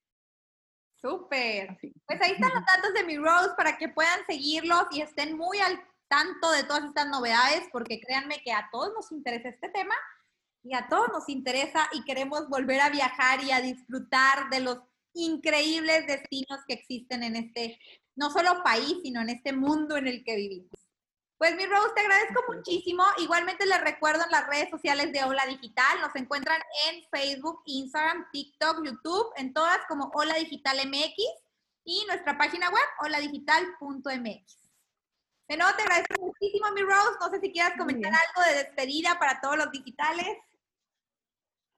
Súper. 1.01 1.75
Pues 2.05 2.21
ahí 2.21 2.33
están 2.33 2.51
los 2.53 2.63
datos 2.63 2.93
de 2.93 3.05
mi 3.05 3.17
Rose 3.17 3.55
para 3.57 3.75
que 3.79 3.89
puedan 3.89 4.23
seguirlos 4.27 4.83
y 4.91 5.01
estén 5.01 5.35
muy 5.35 5.57
al 5.61 5.83
tanto 6.07 6.51
de 6.51 6.63
todas 6.63 6.83
estas 6.83 7.09
novedades, 7.09 7.63
porque 7.71 7.99
créanme 7.99 8.39
que 8.43 8.51
a 8.51 8.69
todos 8.71 8.93
nos 8.93 9.11
interesa 9.11 9.49
este 9.49 9.69
tema 9.69 9.95
y 10.61 10.75
a 10.75 10.87
todos 10.87 11.07
nos 11.11 11.27
interesa 11.27 11.89
y 11.93 12.03
queremos 12.03 12.49
volver 12.49 12.81
a 12.81 12.91
viajar 12.91 13.43
y 13.43 13.51
a 13.51 13.61
disfrutar 13.61 14.51
de 14.51 14.59
los 14.59 14.77
increíbles 15.15 16.05
destinos 16.05 16.59
que 16.67 16.75
existen 16.75 17.23
en 17.23 17.35
este, 17.35 17.79
no 18.15 18.29
solo 18.29 18.61
país, 18.63 18.99
sino 19.01 19.21
en 19.21 19.29
este 19.29 19.53
mundo 19.53 19.97
en 19.97 20.07
el 20.07 20.23
que 20.23 20.35
vivimos. 20.35 20.78
Pues 21.39 21.55
mi 21.55 21.65
Rose, 21.65 21.93
te 21.95 22.01
agradezco 22.01 22.43
muchísimo. 22.53 23.01
Igualmente 23.17 23.65
les 23.65 23.79
recuerdo 23.79 24.25
en 24.25 24.31
las 24.31 24.45
redes 24.47 24.69
sociales 24.69 25.13
de 25.13 25.23
Hola 25.23 25.45
Digital. 25.45 26.01
Nos 26.01 26.13
encuentran 26.17 26.59
en 26.89 27.01
Facebook, 27.09 27.61
Instagram, 27.65 28.27
TikTok, 28.33 28.85
YouTube, 28.85 29.31
en 29.37 29.53
todas 29.53 29.79
como 29.87 30.11
Hola 30.13 30.35
Digital 30.35 30.85
MX 30.85 31.15
y 31.85 32.03
nuestra 32.07 32.37
página 32.37 32.69
web 32.69 32.83
holadigital.mx. 32.99 34.69
De 35.47 35.55
nuevo 35.55 35.71
te 35.77 35.83
agradezco 35.83 36.25
muchísimo, 36.25 36.71
mi 36.73 36.81
Rose. 36.81 37.17
No 37.21 37.29
sé 37.29 37.39
si 37.39 37.53
quieras 37.53 37.77
comentar 37.77 38.11
algo 38.11 38.49
de 38.49 38.57
despedida 38.57 39.17
para 39.17 39.39
todos 39.39 39.55
los 39.55 39.71
digitales. 39.71 40.27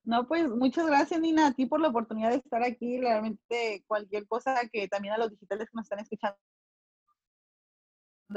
No, 0.03 0.27
pues 0.27 0.49
muchas 0.49 0.87
gracias, 0.87 1.21
Nina, 1.21 1.45
a 1.45 1.53
ti 1.53 1.67
por 1.67 1.79
la 1.79 1.89
oportunidad 1.89 2.31
de 2.31 2.37
estar 2.37 2.63
aquí. 2.63 2.99
Realmente 2.99 3.83
cualquier 3.85 4.25
cosa 4.25 4.59
que 4.73 4.87
también 4.87 5.13
a 5.13 5.19
los 5.19 5.29
digitales 5.29 5.69
que 5.69 5.75
nos 5.75 5.85
están 5.85 5.99
escuchando 5.99 6.39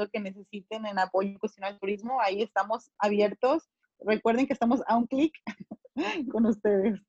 que 0.09 0.19
necesiten 0.19 0.85
en 0.85 0.99
apoyo 0.99 1.39
cuestión 1.39 1.65
al 1.65 1.79
turismo, 1.79 2.19
ahí 2.21 2.41
estamos 2.41 2.91
abiertos. 2.97 3.69
Recuerden 3.99 4.47
que 4.47 4.53
estamos 4.53 4.81
a 4.87 4.97
un 4.97 5.07
clic 5.07 5.33
con 6.31 6.45
ustedes. 6.45 6.99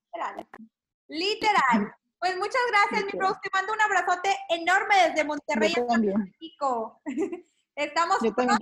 Literal. 1.08 1.94
Pues 2.18 2.36
muchas 2.38 2.62
gracias, 2.70 3.12
mi 3.12 3.18
Rose. 3.18 3.38
Te 3.42 3.50
mando 3.52 3.72
un 3.72 3.80
abrazote 3.80 4.34
enorme 4.48 4.94
desde 5.08 5.24
Monterrey, 5.24 5.74
México. 6.16 7.00
Estamos 7.76 8.18
Yo 8.22 8.32
también 8.32 8.58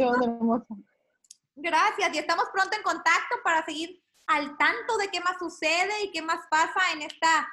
Gracias, 1.56 2.12
y 2.12 2.18
estamos 2.18 2.46
pronto 2.52 2.76
en 2.76 2.82
contacto 2.82 3.36
para 3.44 3.64
seguir 3.64 4.02
al 4.26 4.56
tanto 4.56 4.96
de 4.98 5.08
qué 5.08 5.20
más 5.20 5.38
sucede 5.38 6.02
y 6.02 6.10
qué 6.10 6.20
más 6.20 6.44
pasa 6.50 6.80
en 6.92 7.02
esta 7.02 7.48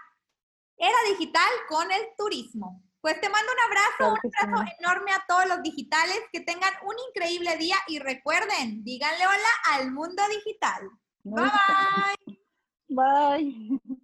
era 0.75 0.97
digital 1.09 1.49
con 1.69 1.91
el 1.91 2.01
turismo. 2.17 2.81
Pues 3.01 3.19
te 3.19 3.29
mando 3.29 3.51
un 3.51 3.71
abrazo, 3.71 4.21
un 4.23 4.31
abrazo 4.37 4.73
enorme 4.79 5.11
a 5.11 5.25
todos 5.27 5.47
los 5.47 5.63
digitales, 5.63 6.19
que 6.31 6.41
tengan 6.41 6.73
un 6.83 6.95
increíble 7.09 7.57
día 7.57 7.75
y 7.87 7.99
recuerden, 7.99 8.83
díganle 8.83 9.25
hola 9.25 9.49
al 9.73 9.91
mundo 9.91 10.21
digital. 10.29 10.89
Bye 11.23 11.45
bye. 11.45 12.37
Bye. 12.89 13.97